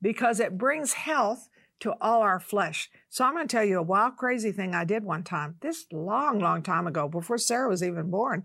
because 0.00 0.40
it 0.40 0.58
brings 0.58 0.94
health 0.94 1.48
to 1.80 1.94
all 2.00 2.22
our 2.22 2.40
flesh. 2.40 2.90
So 3.08 3.24
I'm 3.24 3.34
going 3.34 3.46
to 3.46 3.56
tell 3.56 3.64
you 3.64 3.78
a 3.78 3.82
wild, 3.82 4.16
crazy 4.16 4.50
thing 4.50 4.74
I 4.74 4.84
did 4.84 5.04
one 5.04 5.22
time. 5.22 5.56
This 5.60 5.86
long, 5.92 6.40
long 6.40 6.62
time 6.62 6.86
ago, 6.86 7.08
before 7.08 7.38
Sarah 7.38 7.68
was 7.68 7.82
even 7.82 8.10
born, 8.10 8.44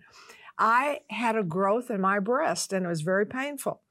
I 0.58 1.00
had 1.10 1.36
a 1.36 1.44
growth 1.44 1.90
in 1.90 2.02
my 2.02 2.20
breast 2.20 2.74
and 2.74 2.86
it 2.86 2.90
was 2.90 3.02
very 3.02 3.26
painful. 3.26 3.82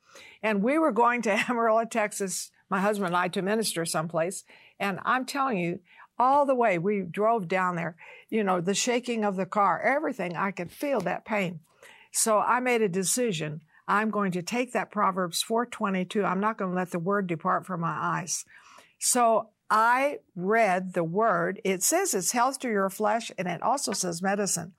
And 0.42 0.62
we 0.62 0.78
were 0.78 0.92
going 0.92 1.22
to 1.22 1.32
Amarillo, 1.48 1.84
Texas, 1.84 2.50
my 2.68 2.80
husband 2.80 3.08
and 3.08 3.16
I, 3.16 3.28
to 3.28 3.42
minister 3.42 3.84
someplace. 3.84 4.44
And 4.78 5.00
I'm 5.04 5.24
telling 5.24 5.58
you, 5.58 5.80
all 6.22 6.46
the 6.46 6.54
way 6.54 6.78
we 6.78 7.00
drove 7.00 7.48
down 7.48 7.74
there, 7.76 7.96
you 8.30 8.44
know, 8.44 8.60
the 8.60 8.74
shaking 8.74 9.24
of 9.24 9.36
the 9.36 9.44
car, 9.44 9.80
everything, 9.80 10.36
I 10.36 10.52
could 10.52 10.70
feel 10.70 11.00
that 11.00 11.24
pain. 11.24 11.60
So 12.12 12.38
I 12.38 12.60
made 12.60 12.80
a 12.80 12.88
decision. 12.88 13.62
I'm 13.88 14.10
going 14.10 14.30
to 14.32 14.42
take 14.42 14.72
that 14.72 14.92
Proverbs 14.92 15.42
422. 15.42 16.24
I'm 16.24 16.40
not 16.40 16.58
going 16.58 16.70
to 16.70 16.76
let 16.76 16.92
the 16.92 16.98
word 16.98 17.26
depart 17.26 17.66
from 17.66 17.80
my 17.80 17.98
eyes. 18.00 18.44
So 18.98 19.48
I 19.68 20.18
read 20.36 20.94
the 20.94 21.02
word. 21.02 21.60
It 21.64 21.82
says 21.82 22.14
it's 22.14 22.32
health 22.32 22.60
to 22.60 22.68
your 22.68 22.88
flesh 22.88 23.32
and 23.36 23.48
it 23.48 23.62
also 23.62 23.92
says 23.92 24.22
medicine. 24.22 24.74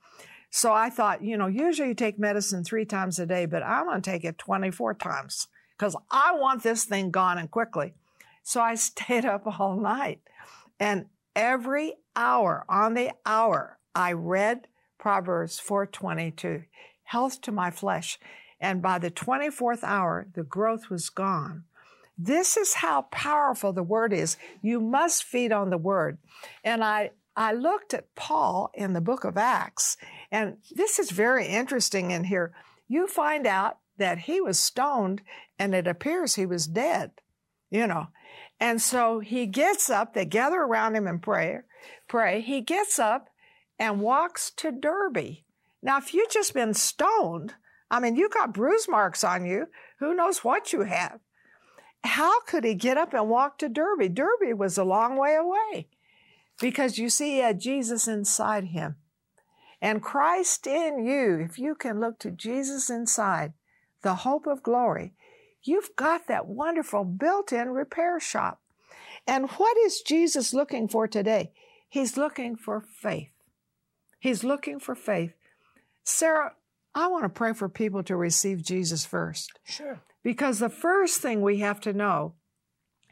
So 0.50 0.72
I 0.72 0.88
thought, 0.88 1.22
you 1.22 1.36
know, 1.36 1.48
usually 1.48 1.88
you 1.88 1.94
take 1.94 2.18
medicine 2.18 2.64
three 2.64 2.84
times 2.84 3.18
a 3.18 3.26
day, 3.26 3.44
but 3.44 3.62
I'm 3.62 3.86
going 3.86 4.00
to 4.00 4.10
take 4.10 4.24
it 4.24 4.38
24 4.38 4.94
times 4.94 5.48
because 5.76 5.96
I 6.10 6.36
want 6.36 6.62
this 6.62 6.84
thing 6.84 7.10
gone 7.10 7.38
and 7.38 7.50
quickly. 7.50 7.92
So 8.44 8.60
I 8.60 8.74
stayed 8.76 9.26
up 9.26 9.60
all 9.60 9.76
night 9.76 10.20
and 10.78 11.06
every 11.34 11.94
hour 12.16 12.64
on 12.68 12.94
the 12.94 13.10
hour, 13.26 13.78
I 13.94 14.12
read 14.12 14.68
Proverbs 14.98 15.58
422, 15.60 16.64
health 17.04 17.40
to 17.42 17.52
my 17.52 17.70
flesh. 17.70 18.18
And 18.60 18.80
by 18.80 18.98
the 18.98 19.10
24th 19.10 19.82
hour, 19.82 20.26
the 20.34 20.42
growth 20.42 20.88
was 20.88 21.10
gone. 21.10 21.64
This 22.16 22.56
is 22.56 22.74
how 22.74 23.02
powerful 23.10 23.72
the 23.72 23.82
word 23.82 24.12
is. 24.12 24.36
You 24.62 24.80
must 24.80 25.24
feed 25.24 25.52
on 25.52 25.70
the 25.70 25.78
word. 25.78 26.18
And 26.62 26.84
I, 26.84 27.10
I 27.36 27.52
looked 27.52 27.92
at 27.92 28.14
Paul 28.14 28.70
in 28.74 28.92
the 28.92 29.00
book 29.00 29.24
of 29.24 29.36
Acts, 29.36 29.96
and 30.30 30.58
this 30.70 30.98
is 30.98 31.10
very 31.10 31.46
interesting 31.46 32.12
in 32.12 32.24
here. 32.24 32.52
You 32.86 33.08
find 33.08 33.46
out 33.46 33.78
that 33.98 34.20
he 34.20 34.40
was 34.40 34.58
stoned 34.58 35.22
and 35.58 35.74
it 35.74 35.86
appears 35.86 36.34
he 36.34 36.46
was 36.46 36.66
dead, 36.66 37.12
you 37.70 37.86
know. 37.86 38.08
And 38.60 38.80
so 38.80 39.20
he 39.20 39.46
gets 39.46 39.90
up, 39.90 40.14
they 40.14 40.24
gather 40.24 40.60
around 40.60 40.94
him 40.94 41.06
and 41.06 41.22
pray, 41.22 41.60
pray. 42.08 42.40
He 42.40 42.60
gets 42.60 42.98
up 42.98 43.28
and 43.78 44.00
walks 44.00 44.50
to 44.56 44.70
Derbe. 44.70 45.38
Now, 45.82 45.98
if 45.98 46.14
you've 46.14 46.30
just 46.30 46.54
been 46.54 46.72
stoned, 46.72 47.54
I 47.90 48.00
mean, 48.00 48.16
you 48.16 48.28
got 48.28 48.54
bruise 48.54 48.88
marks 48.88 49.22
on 49.22 49.44
you. 49.44 49.66
Who 49.98 50.14
knows 50.14 50.44
what 50.44 50.72
you 50.72 50.82
have? 50.82 51.20
how 52.04 52.40
could 52.42 52.64
he 52.64 52.74
get 52.74 52.98
up 52.98 53.14
and 53.14 53.28
walk 53.28 53.58
to 53.58 53.68
Derbe? 53.68 54.14
Derbe 54.14 54.58
was 54.58 54.76
a 54.76 54.84
long 54.84 55.16
way 55.16 55.34
away 55.34 55.88
because 56.60 56.98
you 56.98 57.08
see, 57.08 57.32
he 57.32 57.38
had 57.38 57.58
Jesus 57.58 58.06
inside 58.06 58.66
him. 58.66 58.96
And 59.80 60.02
Christ 60.02 60.66
in 60.66 61.04
you, 61.04 61.38
if 61.40 61.58
you 61.58 61.74
can 61.74 62.00
look 62.00 62.18
to 62.20 62.30
Jesus 62.30 62.90
inside, 62.90 63.54
the 64.02 64.16
hope 64.16 64.46
of 64.46 64.62
glory, 64.62 65.14
you've 65.64 65.96
got 65.96 66.26
that 66.28 66.46
wonderful 66.46 67.04
built 67.04 67.52
in 67.52 67.70
repair 67.70 68.20
shop. 68.20 68.60
And 69.26 69.50
what 69.52 69.76
is 69.78 70.02
Jesus 70.02 70.52
looking 70.52 70.88
for 70.88 71.08
today? 71.08 71.52
He's 71.88 72.16
looking 72.16 72.56
for 72.56 72.80
faith. 72.80 73.30
He's 74.18 74.44
looking 74.44 74.78
for 74.78 74.94
faith. 74.94 75.32
Sarah, 76.02 76.52
I 76.94 77.08
want 77.08 77.24
to 77.24 77.28
pray 77.28 77.52
for 77.52 77.68
people 77.68 78.02
to 78.04 78.16
receive 78.16 78.62
Jesus 78.62 79.04
first. 79.04 79.52
Sure. 79.64 80.00
Because 80.22 80.58
the 80.58 80.70
first 80.70 81.20
thing 81.20 81.40
we 81.40 81.58
have 81.58 81.80
to 81.80 81.92
know 81.92 82.34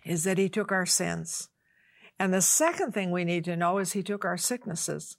is 0.05 0.25
that 0.25 0.38
He 0.38 0.49
took 0.49 0.73
our 0.73 0.87
sins. 0.87 1.49
And 2.19 2.33
the 2.33 2.43
second 2.43 2.93
thing 2.93 3.11
we 3.11 3.25
need 3.25 3.45
to 3.45 3.57
know 3.57 3.79
is 3.79 3.93
He 3.93 4.03
took 4.03 4.25
our 4.25 4.37
sicknesses. 4.37 5.17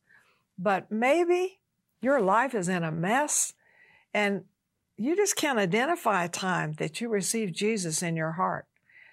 But 0.58 0.92
maybe 0.92 1.60
your 2.02 2.22
life 2.22 2.54
is 2.54 2.70
in 2.70 2.84
a 2.84 2.92
mess 2.92 3.54
and 4.14 4.44
you 4.98 5.16
just 5.16 5.36
can't 5.36 5.60
identify 5.60 6.24
a 6.24 6.30
time 6.30 6.74
that 6.74 7.02
you 7.02 7.10
received 7.10 7.56
Jesus 7.56 8.02
in 8.04 8.16
your 8.16 8.34
heart. 8.34 8.66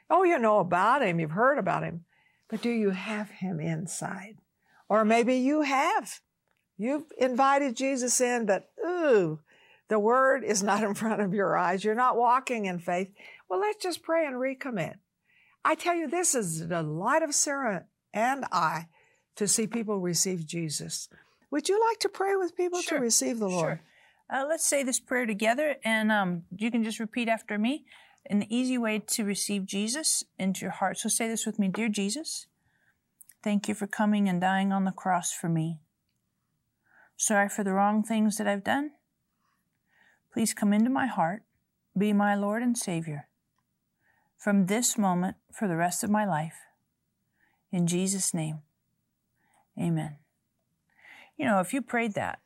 Oh, 0.09 0.25
you 0.25 0.39
know 0.39 0.59
about 0.59 1.03
Him, 1.03 1.21
you've 1.21 1.31
heard 1.31 1.59
about 1.59 1.83
Him, 1.83 2.05
but 2.49 2.63
do 2.63 2.71
you 2.71 2.91
have 2.91 3.31
Him 3.31 3.61
inside? 3.61 4.37
Or 4.89 5.05
maybe 5.05 5.37
you 5.37 5.63
have. 5.63 6.21
You've 6.77 7.13
invited 7.19 7.77
Jesus 7.77 8.21
in, 8.21 8.47
but 8.47 8.71
ooh, 8.85 9.41
the 9.89 9.99
word 9.99 10.45
is 10.45 10.63
not 10.63 10.83
in 10.85 10.95
front 10.95 11.21
of 11.23 11.35
your 11.35 11.57
eyes. 11.57 11.85
You're 11.85 11.95
not 11.95 12.17
walking 12.17 12.67
in 12.67 12.79
faith. 12.79 13.11
Well, 13.49 13.61
let's 13.61 13.83
just 13.83 14.03
pray 14.03 14.27
and 14.27 14.37
recommit. 14.37 14.95
I 15.65 15.75
tell 15.75 15.95
you, 15.95 16.09
this 16.09 16.35
is 16.35 16.61
the 16.61 16.67
delight 16.67 17.23
of 17.23 17.35
Sarah 17.35 17.85
and 18.15 18.45
I 18.51 18.87
to 19.37 19.47
see 19.47 19.67
people 19.67 19.99
receive 19.99 20.47
Jesus. 20.47 21.09
Would 21.51 21.69
you 21.69 21.81
like 21.89 21.99
to 22.01 22.09
pray 22.09 22.37
with 22.37 22.57
people 22.57 22.81
sure. 22.81 22.99
to 22.99 23.03
receive 23.03 23.39
the 23.39 23.49
Lord? 23.49 23.79
Sure. 23.79 23.83
Uh, 24.33 24.47
let's 24.49 24.65
say 24.65 24.83
this 24.83 25.01
prayer 25.01 25.27
together, 25.27 25.77
and 25.85 26.13
um, 26.13 26.45
you 26.57 26.71
can 26.71 26.85
just 26.85 27.01
repeat 27.01 27.29
after 27.29 27.59
me. 27.59 27.85
An 28.27 28.45
easy 28.53 28.79
way 28.79 28.99
to 28.99 29.25
receive 29.25 29.65
Jesus 29.65 30.23
into 30.39 30.61
your 30.61 30.71
heart. 30.71 30.99
So 30.99 31.09
say 31.09 31.27
this 31.27 31.47
with 31.47 31.59
me 31.59 31.69
Dear 31.69 31.89
Jesus, 31.89 32.47
thank 33.43 33.67
you 33.67 33.75
for 33.75 33.87
coming 33.87 34.29
and 34.29 34.41
dying 34.41 34.73
on 34.73 34.85
the 34.85 34.93
cross 34.93 35.33
for 35.33 35.49
me 35.49 35.81
Sorry 37.21 37.51
for 37.51 37.63
the 37.63 37.75
wrong 37.75 38.03
things 38.03 38.39
that 38.39 38.49
I've 38.49 38.65
done. 38.65 38.93
Please 40.33 40.55
come 40.55 40.73
into 40.73 40.89
my 40.89 41.05
heart, 41.05 41.43
be 41.97 42.15
my 42.15 42.35
Lord 42.35 42.63
and 42.63 42.79
Savior 42.79 43.29
from 44.39 44.67
this 44.67 44.97
moment 44.97 45.37
for 45.53 45.69
the 45.69 45.77
rest 45.77 46.03
of 46.03 46.09
my 46.09 46.25
life. 46.25 46.57
In 47.71 47.87
Jesus' 47.87 48.33
name, 48.33 48.61
amen. 49.79 50.17
You 51.37 51.45
know, 51.45 51.61
if 51.61 51.75
you 51.75 51.83
prayed 51.83 52.15
that, 52.15 52.39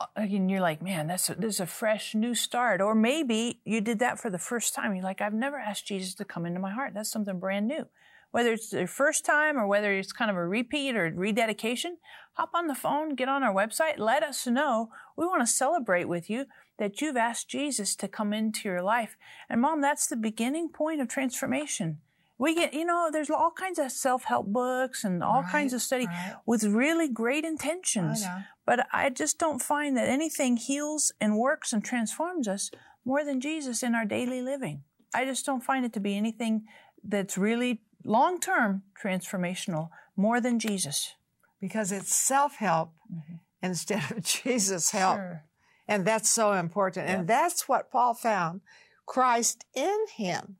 Uh, 0.00 0.06
and 0.16 0.50
you're 0.50 0.60
like, 0.60 0.82
man, 0.82 1.06
that's 1.06 1.28
a, 1.28 1.34
this 1.34 1.56
is 1.56 1.60
a 1.60 1.66
fresh 1.66 2.14
new 2.14 2.34
start. 2.34 2.80
Or 2.80 2.94
maybe 2.94 3.60
you 3.64 3.80
did 3.80 3.98
that 3.98 4.18
for 4.18 4.30
the 4.30 4.38
first 4.38 4.74
time. 4.74 4.94
You're 4.94 5.04
like, 5.04 5.20
I've 5.20 5.34
never 5.34 5.58
asked 5.58 5.86
Jesus 5.86 6.14
to 6.14 6.24
come 6.24 6.46
into 6.46 6.58
my 6.58 6.72
heart. 6.72 6.92
That's 6.94 7.12
something 7.12 7.38
brand 7.38 7.68
new. 7.68 7.86
Whether 8.30 8.52
it's 8.52 8.70
the 8.70 8.86
first 8.86 9.24
time 9.24 9.58
or 9.58 9.66
whether 9.66 9.92
it's 9.92 10.12
kind 10.12 10.30
of 10.30 10.36
a 10.36 10.46
repeat 10.46 10.96
or 10.96 11.12
rededication, 11.14 11.98
hop 12.34 12.50
on 12.54 12.68
the 12.68 12.76
phone, 12.76 13.16
get 13.16 13.28
on 13.28 13.42
our 13.42 13.52
website, 13.52 13.98
let 13.98 14.22
us 14.22 14.46
know. 14.46 14.90
We 15.16 15.26
want 15.26 15.42
to 15.42 15.52
celebrate 15.52 16.04
with 16.04 16.30
you 16.30 16.46
that 16.78 17.00
you've 17.00 17.16
asked 17.16 17.48
Jesus 17.48 17.96
to 17.96 18.08
come 18.08 18.32
into 18.32 18.68
your 18.68 18.82
life. 18.82 19.16
And 19.48 19.60
mom, 19.60 19.80
that's 19.80 20.06
the 20.06 20.16
beginning 20.16 20.70
point 20.70 21.00
of 21.00 21.08
transformation. 21.08 21.98
We 22.40 22.54
get, 22.54 22.72
you 22.72 22.86
know, 22.86 23.10
there's 23.12 23.28
all 23.28 23.52
kinds 23.52 23.78
of 23.78 23.92
self-help 23.92 24.46
books 24.46 25.04
and 25.04 25.22
all 25.22 25.42
Right, 25.42 25.52
kinds 25.52 25.72
of 25.74 25.82
study 25.82 26.06
right. 26.06 26.36
with 26.46 26.64
really 26.64 27.06
great 27.06 27.44
intentions. 27.44 28.22
know. 28.22 28.38
But 28.64 28.86
I 28.92 29.10
just 29.10 29.38
don't 29.38 29.60
find 29.60 29.94
that 29.98 30.08
anything 30.08 30.56
heals 30.56 31.12
and 31.20 31.36
works 31.36 31.74
and 31.74 31.84
transforms 31.84 32.48
us 32.48 32.70
more 33.04 33.24
than 33.24 33.42
Jesus 33.42 33.82
in 33.82 33.94
our 33.94 34.06
daily 34.06 34.40
living. 34.40 34.84
I 35.14 35.26
just 35.26 35.44
don't 35.44 35.62
find 35.62 35.84
it 35.84 35.92
to 35.92 36.00
be 36.00 36.16
anything 36.16 36.64
that's 37.04 37.36
really 37.36 37.82
long-term 38.04 38.84
transformational 39.04 39.90
more 40.16 40.40
than 40.40 40.58
Jesus. 40.58 41.14
because 41.60 41.92
it's 41.92 42.14
self 42.16 42.56
help 42.56 42.94
mm-hmm. 43.12 43.34
instead 43.62 44.10
of 44.10 44.22
Jesus' 44.42 44.92
help. 44.92 45.16
Sure. 45.18 45.44
And 45.86 46.06
that's 46.06 46.30
so 46.30 46.52
important. 46.52 47.06
And 47.10 47.28
that's 47.28 47.68
what 47.68 47.90
Paul 47.90 48.14
found 48.14 48.62
Christ 49.04 49.64
in 49.74 49.98
him, 50.16 50.56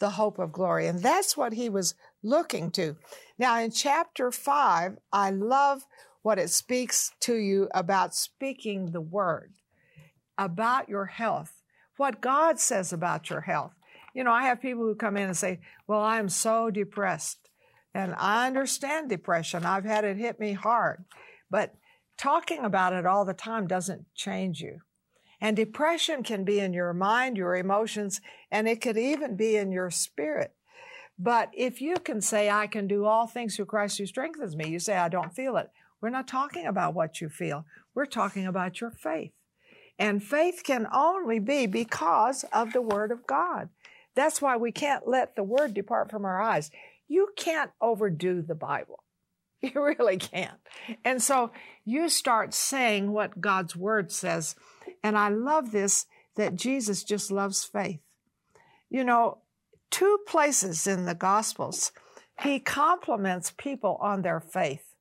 the 0.00 0.10
hope 0.10 0.38
of 0.38 0.52
glory. 0.52 0.86
And 0.86 1.00
that's 1.00 1.36
what 1.36 1.52
he 1.52 1.68
was 1.68 1.94
looking 2.22 2.70
to. 2.72 2.96
Now, 3.38 3.60
in 3.60 3.70
chapter 3.70 4.32
five, 4.32 4.98
I 5.12 5.30
love 5.30 5.84
what 6.22 6.38
it 6.38 6.50
speaks 6.50 7.12
to 7.20 7.36
you 7.36 7.68
about 7.72 8.14
speaking 8.14 8.90
the 8.90 9.00
word, 9.00 9.52
about 10.36 10.88
your 10.88 11.06
health, 11.06 11.62
what 11.96 12.20
God 12.20 12.58
says 12.58 12.92
about 12.92 13.30
your 13.30 13.42
health. 13.42 13.72
You 14.14 14.24
know, 14.24 14.32
I 14.32 14.44
have 14.44 14.60
people 14.60 14.82
who 14.82 14.94
come 14.94 15.16
in 15.16 15.28
and 15.28 15.36
say, 15.36 15.60
Well, 15.86 16.00
I'm 16.00 16.28
so 16.28 16.70
depressed. 16.70 17.48
And 17.94 18.14
I 18.16 18.46
understand 18.46 19.08
depression. 19.08 19.64
I've 19.64 19.84
had 19.84 20.04
it 20.04 20.16
hit 20.16 20.38
me 20.38 20.52
hard. 20.52 21.04
But 21.50 21.74
talking 22.16 22.64
about 22.64 22.92
it 22.92 23.06
all 23.06 23.24
the 23.24 23.34
time 23.34 23.66
doesn't 23.66 24.06
change 24.14 24.60
you. 24.60 24.78
And 25.40 25.56
depression 25.56 26.22
can 26.22 26.44
be 26.44 26.60
in 26.60 26.72
your 26.72 26.92
mind, 26.92 27.36
your 27.36 27.56
emotions, 27.56 28.20
and 28.50 28.68
it 28.68 28.80
could 28.80 28.98
even 28.98 29.36
be 29.36 29.56
in 29.56 29.72
your 29.72 29.90
spirit. 29.90 30.54
But 31.18 31.50
if 31.54 31.80
you 31.80 31.96
can 31.96 32.20
say, 32.20 32.50
I 32.50 32.66
can 32.66 32.86
do 32.86 33.04
all 33.04 33.26
things 33.26 33.56
through 33.56 33.66
Christ 33.66 33.98
who 33.98 34.06
strengthens 34.06 34.56
me, 34.56 34.68
you 34.68 34.78
say, 34.78 34.96
I 34.96 35.08
don't 35.08 35.34
feel 35.34 35.56
it. 35.56 35.70
We're 36.00 36.10
not 36.10 36.26
talking 36.26 36.66
about 36.66 36.94
what 36.94 37.20
you 37.20 37.28
feel. 37.28 37.66
We're 37.94 38.06
talking 38.06 38.46
about 38.46 38.80
your 38.80 38.90
faith. 38.90 39.32
And 39.98 40.22
faith 40.22 40.62
can 40.64 40.86
only 40.92 41.38
be 41.38 41.66
because 41.66 42.44
of 42.54 42.72
the 42.72 42.80
Word 42.80 43.10
of 43.10 43.26
God. 43.26 43.68
That's 44.14 44.40
why 44.40 44.56
we 44.56 44.72
can't 44.72 45.06
let 45.06 45.36
the 45.36 45.42
Word 45.42 45.74
depart 45.74 46.10
from 46.10 46.24
our 46.24 46.40
eyes. 46.40 46.70
You 47.06 47.28
can't 47.36 47.70
overdo 47.80 48.42
the 48.42 48.54
Bible. 48.54 49.04
You 49.62 49.72
really 49.74 50.16
can't. 50.16 50.58
And 51.04 51.22
so 51.22 51.50
you 51.84 52.08
start 52.08 52.54
saying 52.54 53.12
what 53.12 53.42
God's 53.42 53.76
Word 53.76 54.10
says. 54.10 54.54
And 55.02 55.16
I 55.16 55.28
love 55.28 55.72
this 55.72 56.06
that 56.36 56.56
Jesus 56.56 57.04
just 57.04 57.30
loves 57.30 57.64
faith. 57.64 58.00
You 58.88 59.04
know, 59.04 59.38
two 59.90 60.18
places 60.26 60.86
in 60.86 61.04
the 61.04 61.14
Gospels, 61.14 61.92
he 62.42 62.60
compliments 62.60 63.52
people 63.56 63.98
on 64.00 64.22
their 64.22 64.40
faith. 64.40 64.94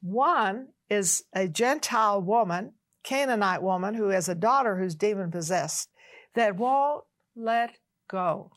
One 0.00 0.68
is 0.90 1.24
a 1.32 1.48
Gentile 1.48 2.20
woman, 2.20 2.74
Canaanite 3.02 3.62
woman, 3.62 3.94
who 3.94 4.08
has 4.08 4.28
a 4.28 4.34
daughter 4.34 4.76
who's 4.78 4.94
demon 4.94 5.30
possessed, 5.30 5.90
that 6.34 6.56
won't 6.56 7.04
let 7.34 7.78
go. 8.08 8.52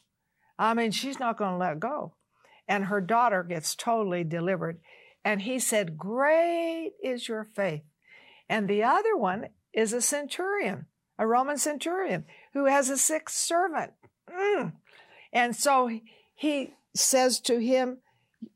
I 0.60 0.74
mean, 0.74 0.91
she's 0.91 1.19
not 1.19 1.38
going 1.38 1.52
to 1.52 1.58
let 1.58 1.80
go. 1.80 2.13
And 2.67 2.86
her 2.86 3.02
daughter 3.02 3.43
gets 3.43 3.76
totally 3.76 4.24
delivered. 4.24 4.80
And 5.24 5.41
he 5.41 5.60
said, 5.60 5.97
Great 5.97 6.91
is 7.04 7.28
your 7.28 7.43
faith. 7.43 7.84
And 8.47 8.67
the 8.67 8.84
other 8.84 9.15
one 9.15 9.47
is 9.73 9.93
a 9.93 10.01
centurion, 10.01 10.86
a 11.17 11.27
Roman 11.27 11.57
centurion, 11.57 12.25
who 12.53 12.65
has 12.65 12.89
a 12.89 12.97
sick 12.97 13.29
servant. 13.29 13.91
Mm. 14.29 14.73
And 15.34 15.55
so 15.55 15.89
he 16.36 16.73
says 16.95 17.39
to 17.41 17.60
him, 17.60 17.99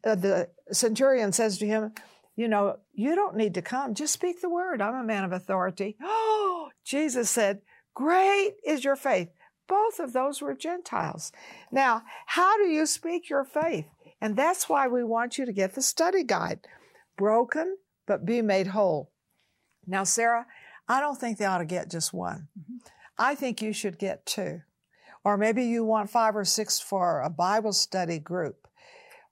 uh, 0.04 0.15
the 0.15 0.49
centurion 0.71 1.32
says 1.32 1.58
to 1.60 1.65
him, 1.65 1.93
You 2.36 2.47
know, 2.47 2.78
you 2.93 3.15
don't 3.15 3.36
need 3.36 3.54
to 3.54 3.62
come. 3.62 3.93
Just 3.93 4.13
speak 4.13 4.41
the 4.41 4.49
word. 4.49 4.82
I'm 4.82 4.95
a 4.95 5.04
man 5.04 5.23
of 5.23 5.32
authority. 5.32 5.95
Oh, 6.01 6.69
Jesus 6.84 7.30
said, 7.30 7.62
Great 7.93 8.56
is 8.65 8.84
your 8.84 8.95
faith. 8.95 9.30
Both 9.67 9.99
of 9.99 10.13
those 10.13 10.41
were 10.41 10.54
Gentiles. 10.54 11.32
Now, 11.71 12.04
how 12.28 12.58
do 12.58 12.67
you 12.67 12.86
speak 12.86 13.30
your 13.30 13.43
faith? 13.43 13.86
And 14.21 14.36
that's 14.36 14.69
why 14.69 14.88
we 14.88 15.04
want 15.04 15.38
you 15.38 15.45
to 15.45 15.54
get 15.54 15.73
the 15.73 15.82
study 15.82 16.23
guide 16.23 16.60
broken, 17.17 17.78
but 18.06 18.25
be 18.25 18.41
made 18.41 18.67
whole. 18.67 19.12
Now, 19.88 20.04
Sarah, 20.04 20.45
I 20.88 21.00
don't 21.00 21.19
think 21.19 21.38
they 21.38 21.45
ought 21.45 21.60
to 21.60 21.65
get 21.65 21.89
just 21.89 22.13
one. 22.13 22.48
Mm-hmm. 22.60 22.78
I 23.17 23.36
think 23.36 23.62
you 23.62 23.74
should 23.74 23.98
get 23.98 24.26
two. 24.26 24.62
Or 25.24 25.38
maybe 25.38 25.63
you 25.63 25.84
want 25.84 26.10
five 26.10 26.36
or 26.36 26.45
six 26.45 26.80
for 26.80 27.21
a 27.21 27.30
Bible 27.30 27.74
study 27.74 28.19
group. 28.19 28.67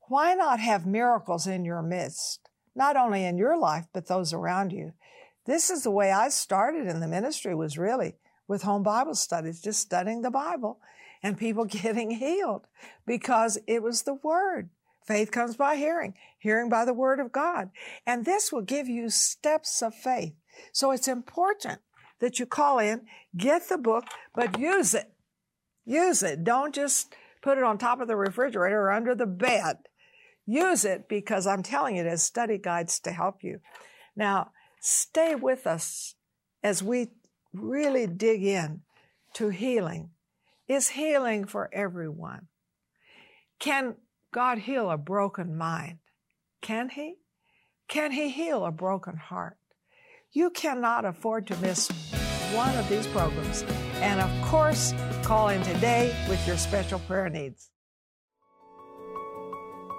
Why 0.08 0.34
not 0.34 0.60
have 0.60 0.86
miracles 0.86 1.46
in 1.46 1.66
your 1.66 1.82
midst? 1.82 2.50
Not 2.76 2.98
only 2.98 3.24
in 3.24 3.38
your 3.38 3.58
life, 3.58 3.86
but 3.94 4.08
those 4.08 4.34
around 4.34 4.74
you. 4.74 4.94
This 5.46 5.70
is 5.70 5.84
the 5.84 5.92
way 5.92 6.12
I 6.12 6.30
started 6.30 6.88
in 6.88 7.00
the 7.00 7.08
ministry 7.08 7.54
was 7.54 7.78
really 7.78 8.16
with 8.48 8.63
home 8.63 8.84
Bible 8.84 9.16
studies, 9.16 9.62
just 9.62 9.82
studying 9.82 10.22
the 10.22 10.32
Bible 10.32 10.80
and 11.22 11.38
people 11.38 11.66
getting 11.84 12.12
healed 12.12 12.68
because 13.06 13.58
it 13.68 13.84
was 13.84 14.04
the 14.04 14.16
word. 14.16 14.70
Faith 15.06 15.32
comes 15.32 15.56
by 15.58 15.76
hearing, 15.76 16.13
hearing 16.39 16.70
by 16.70 16.86
the 16.86 16.94
word 16.94 17.20
of 17.20 17.32
God. 17.32 17.70
And 18.06 18.24
this 18.24 18.52
will 18.52 18.62
give 18.62 18.88
you 18.88 19.10
steps 19.10 19.82
of 19.82 19.94
faith. 19.94 20.34
So 20.72 20.92
it's 20.92 21.08
important 21.08 21.80
that 22.20 22.39
you 22.39 22.46
call 22.46 22.80
in, 22.80 23.02
get 23.36 23.70
the 23.70 23.78
book, 23.78 24.06
but 24.34 24.60
use 24.60 24.94
it. 24.94 25.12
Use 25.86 26.24
it. 26.24 26.44
Don't 26.44 26.74
just 26.74 27.13
put 27.42 27.58
it 27.58 27.63
on 27.63 27.78
top 27.78 28.00
of 28.00 28.08
the 28.08 28.16
refrigerator 28.16 28.82
or 28.82 28.92
under 28.92 29.13
the 29.13 29.26
bed. 29.26 29.78
Use 30.46 30.86
it 30.86 31.08
because 31.08 31.46
I'm 31.46 31.63
telling 31.63 31.98
you, 31.98 32.04
there's 32.04 32.24
study 32.24 32.58
guides 32.58 33.00
to 33.02 33.12
help 33.12 33.44
you. 33.44 33.60
Now, 34.16 34.52
stay 34.80 35.36
with 35.36 35.68
us 35.68 36.16
as 36.63 36.82
we 36.82 37.10
really 37.54 38.08
dig 38.08 38.44
in 38.44 38.82
to 39.34 39.50
healing. 39.50 40.10
Is 40.68 40.89
healing 40.89 41.46
for 41.46 41.70
everyone? 41.74 42.48
Can 43.60 43.96
God 44.32 44.60
heal 44.60 44.89
a 44.89 44.98
broken 44.98 45.58
mind? 45.58 46.00
Can 46.62 46.89
He? 46.89 47.16
Can 47.88 48.12
He 48.12 48.30
heal 48.30 48.66
a 48.66 48.72
broken 48.72 49.18
heart? 49.18 49.58
You 50.36 50.50
cannot 50.50 51.06
afford 51.06 51.46
to 51.48 51.58
miss 51.58 51.89
one 52.54 52.76
of 52.76 52.89
these 52.89 53.06
programs. 53.06 53.62
And 54.02 54.19
of 54.19 54.32
course, 54.41 54.91
call 55.22 55.50
in 55.50 55.62
today 55.62 56.12
with 56.28 56.46
your 56.48 56.58
special 56.58 56.98
prayer 56.98 57.30
needs. 57.30 57.69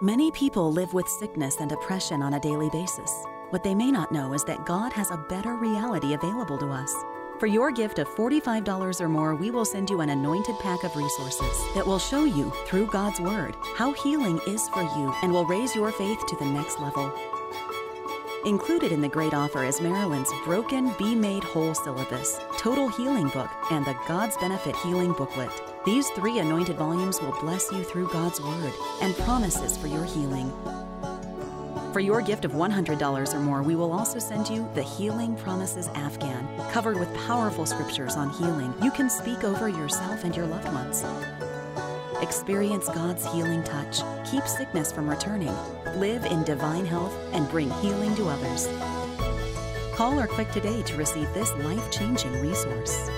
Many 0.02 0.32
people 0.32 0.72
live 0.72 0.92
with 0.92 1.06
sickness 1.06 1.58
and 1.60 1.70
oppression 1.70 2.20
on 2.20 2.34
a 2.34 2.40
daily 2.40 2.68
basis. 2.70 3.12
What 3.50 3.62
they 3.62 3.76
may 3.76 3.92
not 3.92 4.10
know 4.10 4.32
is 4.32 4.42
that 4.44 4.66
God 4.66 4.92
has 4.92 5.12
a 5.12 5.24
better 5.28 5.54
reality 5.54 6.14
available 6.14 6.58
to 6.58 6.66
us. 6.66 6.92
For 7.38 7.46
your 7.46 7.70
gift 7.70 8.00
of 8.00 8.08
$45 8.08 9.00
or 9.00 9.08
more, 9.08 9.36
we 9.36 9.52
will 9.52 9.64
send 9.64 9.88
you 9.88 10.00
an 10.00 10.10
anointed 10.10 10.58
pack 10.58 10.82
of 10.82 10.96
resources 10.96 11.62
that 11.76 11.86
will 11.86 12.00
show 12.00 12.24
you, 12.24 12.50
through 12.66 12.86
God's 12.86 13.20
Word, 13.20 13.56
how 13.76 13.92
healing 13.92 14.40
is 14.48 14.68
for 14.70 14.82
you 14.82 15.14
and 15.22 15.32
will 15.32 15.46
raise 15.46 15.76
your 15.76 15.92
faith 15.92 16.18
to 16.26 16.36
the 16.36 16.44
next 16.44 16.80
level. 16.80 17.12
Included 18.44 18.92
in 18.92 19.00
the 19.00 19.08
great 19.08 19.32
offer 19.32 19.64
is 19.64 19.80
Marilyn's 19.80 20.30
Broken 20.44 20.92
Be 20.98 21.14
Made 21.14 21.42
Whole 21.42 21.74
syllabus, 21.74 22.38
Total 22.58 22.88
Healing 22.88 23.28
Book, 23.28 23.48
and 23.70 23.86
the 23.86 23.96
God's 24.06 24.36
Benefit 24.36 24.76
Healing 24.76 25.14
Booklet. 25.14 25.48
These 25.86 26.10
three 26.10 26.40
anointed 26.40 26.76
volumes 26.76 27.22
will 27.22 27.32
bless 27.40 27.72
you 27.72 27.82
through 27.82 28.10
God's 28.10 28.42
Word 28.42 28.74
and 29.00 29.16
promises 29.16 29.78
for 29.78 29.86
your 29.86 30.04
healing. 30.04 30.52
For 31.94 32.00
your 32.00 32.20
gift 32.20 32.44
of 32.44 32.52
$100 32.52 33.34
or 33.34 33.40
more, 33.40 33.62
we 33.62 33.76
will 33.76 33.92
also 33.92 34.18
send 34.18 34.50
you 34.50 34.68
the 34.74 34.82
Healing 34.82 35.36
Promises 35.36 35.88
Afghan, 35.94 36.46
covered 36.70 37.00
with 37.00 37.16
powerful 37.26 37.64
scriptures 37.64 38.14
on 38.14 38.28
healing 38.28 38.74
you 38.82 38.90
can 38.90 39.08
speak 39.08 39.42
over 39.42 39.70
yourself 39.70 40.22
and 40.22 40.36
your 40.36 40.46
loved 40.46 40.70
ones. 40.70 41.02
Experience 42.20 42.88
God's 42.88 43.24
healing 43.32 43.62
touch, 43.62 44.00
keep 44.30 44.46
sickness 44.46 44.92
from 44.92 45.08
returning, 45.08 45.54
live 45.96 46.24
in 46.26 46.44
divine 46.44 46.86
health, 46.86 47.14
and 47.32 47.48
bring 47.50 47.70
healing 47.82 48.14
to 48.16 48.28
others. 48.28 48.68
Call 49.94 50.18
or 50.18 50.26
click 50.26 50.50
today 50.50 50.82
to 50.82 50.96
receive 50.96 51.32
this 51.34 51.52
life 51.54 51.90
changing 51.90 52.32
resource. 52.40 53.08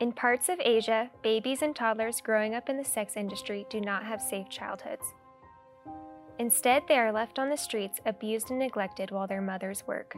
In 0.00 0.12
parts 0.12 0.48
of 0.48 0.60
Asia, 0.60 1.10
babies 1.22 1.62
and 1.62 1.74
toddlers 1.74 2.20
growing 2.20 2.54
up 2.54 2.68
in 2.68 2.76
the 2.76 2.84
sex 2.84 3.16
industry 3.16 3.64
do 3.70 3.80
not 3.80 4.04
have 4.04 4.20
safe 4.20 4.48
childhoods. 4.50 5.14
Instead, 6.38 6.82
they 6.88 6.98
are 6.98 7.12
left 7.12 7.38
on 7.38 7.48
the 7.48 7.56
streets, 7.56 8.00
abused 8.04 8.50
and 8.50 8.58
neglected 8.58 9.12
while 9.12 9.28
their 9.28 9.40
mothers 9.40 9.84
work. 9.86 10.16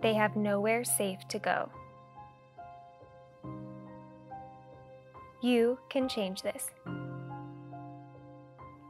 They 0.00 0.14
have 0.14 0.36
nowhere 0.36 0.84
safe 0.84 1.26
to 1.28 1.40
go. 1.40 1.70
You 5.40 5.78
can 5.88 6.08
change 6.08 6.42
this. 6.42 6.70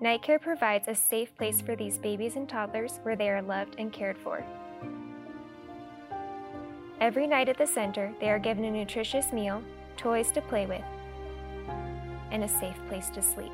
Night 0.00 0.22
Care 0.22 0.38
provides 0.38 0.88
a 0.88 0.94
safe 0.94 1.36
place 1.36 1.60
for 1.60 1.76
these 1.76 1.98
babies 1.98 2.36
and 2.36 2.48
toddlers 2.48 3.00
where 3.02 3.16
they 3.16 3.28
are 3.28 3.42
loved 3.42 3.74
and 3.78 3.92
cared 3.92 4.16
for. 4.16 4.42
Every 7.00 7.26
night 7.26 7.50
at 7.50 7.58
the 7.58 7.66
center, 7.66 8.14
they 8.18 8.30
are 8.30 8.38
given 8.38 8.64
a 8.64 8.70
nutritious 8.70 9.30
meal, 9.30 9.62
toys 9.96 10.30
to 10.32 10.40
play 10.40 10.64
with, 10.64 10.84
and 12.30 12.44
a 12.44 12.48
safe 12.48 12.78
place 12.88 13.10
to 13.10 13.20
sleep. 13.20 13.52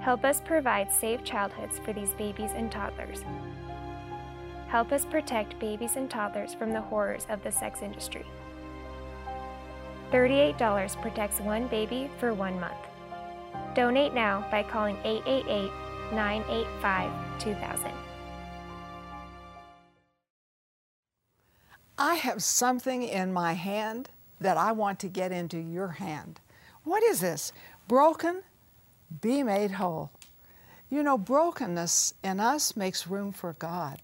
Help 0.00 0.24
us 0.24 0.40
provide 0.40 0.90
safe 0.90 1.22
childhoods 1.22 1.78
for 1.80 1.92
these 1.92 2.14
babies 2.14 2.52
and 2.54 2.72
toddlers. 2.72 3.24
Help 4.68 4.90
us 4.90 5.04
protect 5.04 5.58
babies 5.58 5.96
and 5.96 6.08
toddlers 6.08 6.54
from 6.54 6.72
the 6.72 6.80
horrors 6.80 7.26
of 7.28 7.42
the 7.42 7.52
sex 7.52 7.82
industry. 7.82 8.24
$38 10.10 11.00
protects 11.00 11.40
one 11.40 11.66
baby 11.68 12.10
for 12.18 12.34
one 12.34 12.58
month. 12.58 12.74
Donate 13.74 14.12
now 14.14 14.46
by 14.50 14.62
calling 14.62 14.96
888 15.04 15.70
985 16.12 17.38
2000. 17.38 17.92
I 21.96 22.14
have 22.14 22.42
something 22.42 23.02
in 23.02 23.32
my 23.32 23.52
hand 23.52 24.08
that 24.40 24.56
I 24.56 24.72
want 24.72 24.98
to 25.00 25.08
get 25.08 25.32
into 25.32 25.58
your 25.58 25.88
hand. 25.88 26.40
What 26.82 27.02
is 27.02 27.20
this? 27.20 27.52
Broken, 27.88 28.42
be 29.20 29.42
made 29.42 29.72
whole. 29.72 30.10
You 30.88 31.02
know, 31.02 31.18
brokenness 31.18 32.14
in 32.24 32.40
us 32.40 32.74
makes 32.74 33.06
room 33.06 33.32
for 33.32 33.52
God. 33.52 34.00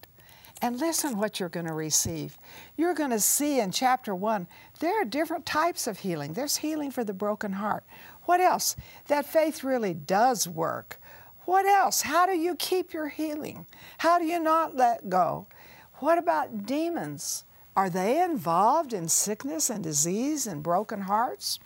And 0.63 0.81
listen 0.81 1.19
what 1.19 1.39
you're 1.39 1.51
going 1.51 1.67
to 1.67 1.75
receive. 1.75 2.39
You're 2.77 2.95
going 2.95 3.11
to 3.11 3.21
see 3.21 3.61
in 3.61 3.73
chapter 3.73 4.15
one, 4.15 4.47
there 4.81 5.01
are 5.01 5.05
different 5.05 5.45
types 5.45 5.87
of 5.87 5.99
healing. 5.99 6.33
There's 6.33 6.57
healing 6.57 6.91
for 6.91 7.05
the 7.05 7.13
broken 7.13 7.53
heart. 7.53 7.85
What 8.23 8.41
else? 8.41 8.75
That 9.09 9.27
faith 9.27 9.63
really 9.63 9.93
does 9.93 10.49
work. 10.49 10.99
What 11.45 11.67
else? 11.67 12.03
How 12.03 12.27
do 12.27 12.33
you 12.33 12.57
keep 12.57 12.93
your 12.93 13.09
healing? 13.09 13.67
How 13.99 14.19
do 14.19 14.25
you 14.25 14.41
not 14.41 14.75
let 14.75 15.09
go? 15.09 15.47
What 15.95 16.19
about 16.19 16.67
demons? 16.67 17.45
Are 17.77 17.91
they 17.91 18.23
involved 18.23 18.95
in 18.95 19.09
sickness 19.09 19.69
and 19.69 19.85
disease 19.85 20.47
and 20.47 20.63
broken 20.63 21.03
hearts? 21.03 21.61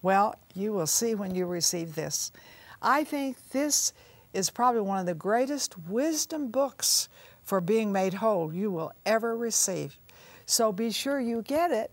Well, 0.00 0.34
you 0.54 0.72
will 0.72 0.86
see 0.86 1.14
when 1.14 1.34
you 1.34 1.46
receive 1.46 1.94
this. 1.94 2.32
I 2.80 3.04
think 3.04 3.36
this 3.50 3.92
is 4.32 4.50
probably 4.50 4.80
one 4.80 4.98
of 4.98 5.06
the 5.06 5.14
greatest 5.14 5.78
wisdom 5.86 6.48
books 6.48 7.08
for 7.52 7.60
being 7.60 7.92
made 7.92 8.14
whole 8.14 8.50
you 8.50 8.70
will 8.70 8.94
ever 9.04 9.36
receive. 9.36 9.98
So 10.46 10.72
be 10.72 10.90
sure 10.90 11.20
you 11.20 11.42
get 11.42 11.70
it 11.70 11.90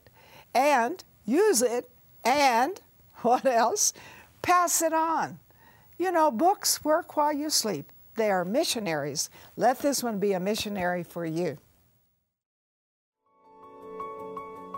and 0.56 1.04
use 1.26 1.62
it 1.62 1.90
and 2.24 2.80
what 3.24 3.46
else? 3.46 3.92
Pass 4.42 4.82
it 4.82 4.94
on. 4.94 5.38
You 5.98 6.14
know, 6.14 6.32
books 6.32 6.86
work 6.86 7.18
while 7.18 7.34
you 7.34 7.50
sleep. 7.50 7.92
They 8.16 8.32
are 8.32 8.46
missionaries. 8.46 9.30
Let 9.58 9.80
this 9.80 10.02
one 10.02 10.18
be 10.18 10.32
a 10.32 10.40
missionary 10.40 11.04
for 11.04 11.26
you. 11.26 11.58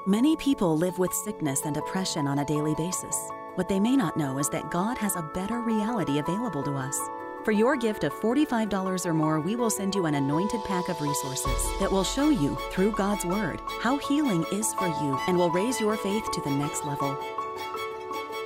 Many 0.07 0.35
people 0.37 0.75
live 0.75 0.97
with 0.97 1.13
sickness 1.13 1.61
and 1.63 1.77
oppression 1.77 2.25
on 2.25 2.39
a 2.39 2.45
daily 2.45 2.73
basis. 2.73 3.15
What 3.53 3.69
they 3.69 3.79
may 3.79 3.95
not 3.95 4.17
know 4.17 4.39
is 4.39 4.49
that 4.49 4.71
God 4.71 4.97
has 4.97 5.15
a 5.15 5.29
better 5.35 5.61
reality 5.61 6.17
available 6.17 6.63
to 6.63 6.71
us. 6.71 6.99
For 7.43 7.51
your 7.51 7.75
gift 7.75 8.03
of 8.03 8.13
$45 8.13 9.03
or 9.03 9.13
more, 9.15 9.39
we 9.39 9.55
will 9.55 9.71
send 9.71 9.95
you 9.95 10.05
an 10.05 10.13
anointed 10.13 10.63
pack 10.63 10.89
of 10.89 11.01
resources 11.01 11.67
that 11.79 11.91
will 11.91 12.03
show 12.03 12.29
you, 12.29 12.55
through 12.71 12.91
God's 12.91 13.25
Word, 13.25 13.59
how 13.79 13.97
healing 13.97 14.45
is 14.51 14.71
for 14.75 14.87
you 14.87 15.19
and 15.27 15.35
will 15.35 15.49
raise 15.49 15.79
your 15.79 15.97
faith 15.97 16.23
to 16.33 16.41
the 16.41 16.51
next 16.51 16.85
level. 16.85 17.17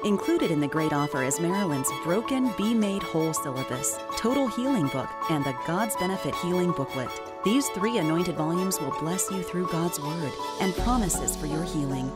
Included 0.06 0.50
in 0.50 0.62
the 0.62 0.68
great 0.68 0.94
offer 0.94 1.24
is 1.24 1.42
Marilyn's 1.42 1.92
Broken 2.06 2.54
Be 2.58 2.74
Made 2.74 3.04
Whole 3.04 3.34
syllabus, 3.34 4.00
Total 4.16 4.48
Healing 4.48 4.88
Book, 4.88 5.10
and 5.30 5.44
the 5.44 5.56
God's 5.68 5.98
Benefit 5.98 6.34
Healing 6.36 6.72
Booklet. 6.72 7.10
These 7.44 7.68
three 7.70 7.98
anointed 7.98 8.36
volumes 8.36 8.80
will 8.80 8.98
bless 9.00 9.30
you 9.30 9.44
through 9.44 9.68
God's 9.68 10.00
Word 10.00 10.32
and 10.62 10.74
promises 10.78 11.36
for 11.36 11.48
your 11.48 11.64
healing. 11.64 12.12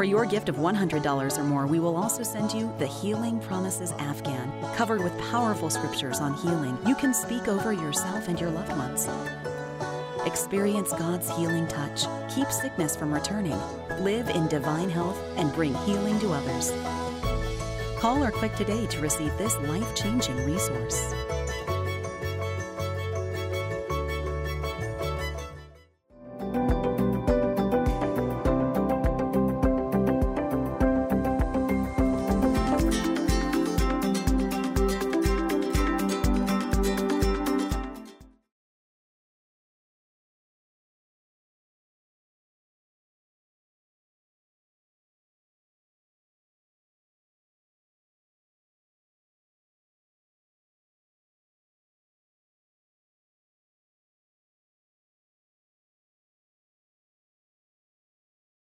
For 0.00 0.04
your 0.04 0.24
gift 0.24 0.48
of 0.48 0.56
$100 0.56 1.38
or 1.38 1.44
more, 1.44 1.66
we 1.66 1.78
will 1.78 1.94
also 1.94 2.22
send 2.22 2.54
you 2.54 2.72
the 2.78 2.86
Healing 2.86 3.38
Promises 3.38 3.92
Afghan, 3.98 4.50
covered 4.74 5.04
with 5.04 5.12
powerful 5.30 5.68
scriptures 5.68 6.20
on 6.20 6.32
healing 6.32 6.78
you 6.86 6.94
can 6.94 7.12
speak 7.12 7.48
over 7.48 7.70
yourself 7.70 8.26
and 8.26 8.40
your 8.40 8.48
loved 8.48 8.74
ones. 8.78 9.10
Experience 10.24 10.94
God's 10.94 11.28
healing 11.36 11.68
touch, 11.68 12.06
keep 12.34 12.50
sickness 12.50 12.96
from 12.96 13.12
returning, 13.12 13.60
live 13.98 14.30
in 14.30 14.48
divine 14.48 14.88
health, 14.88 15.22
and 15.36 15.52
bring 15.52 15.74
healing 15.84 16.18
to 16.20 16.32
others. 16.32 16.72
Call 17.98 18.24
or 18.24 18.30
click 18.30 18.54
today 18.56 18.86
to 18.86 19.00
receive 19.02 19.36
this 19.36 19.58
life 19.58 19.94
changing 19.94 20.46
resource. 20.46 21.12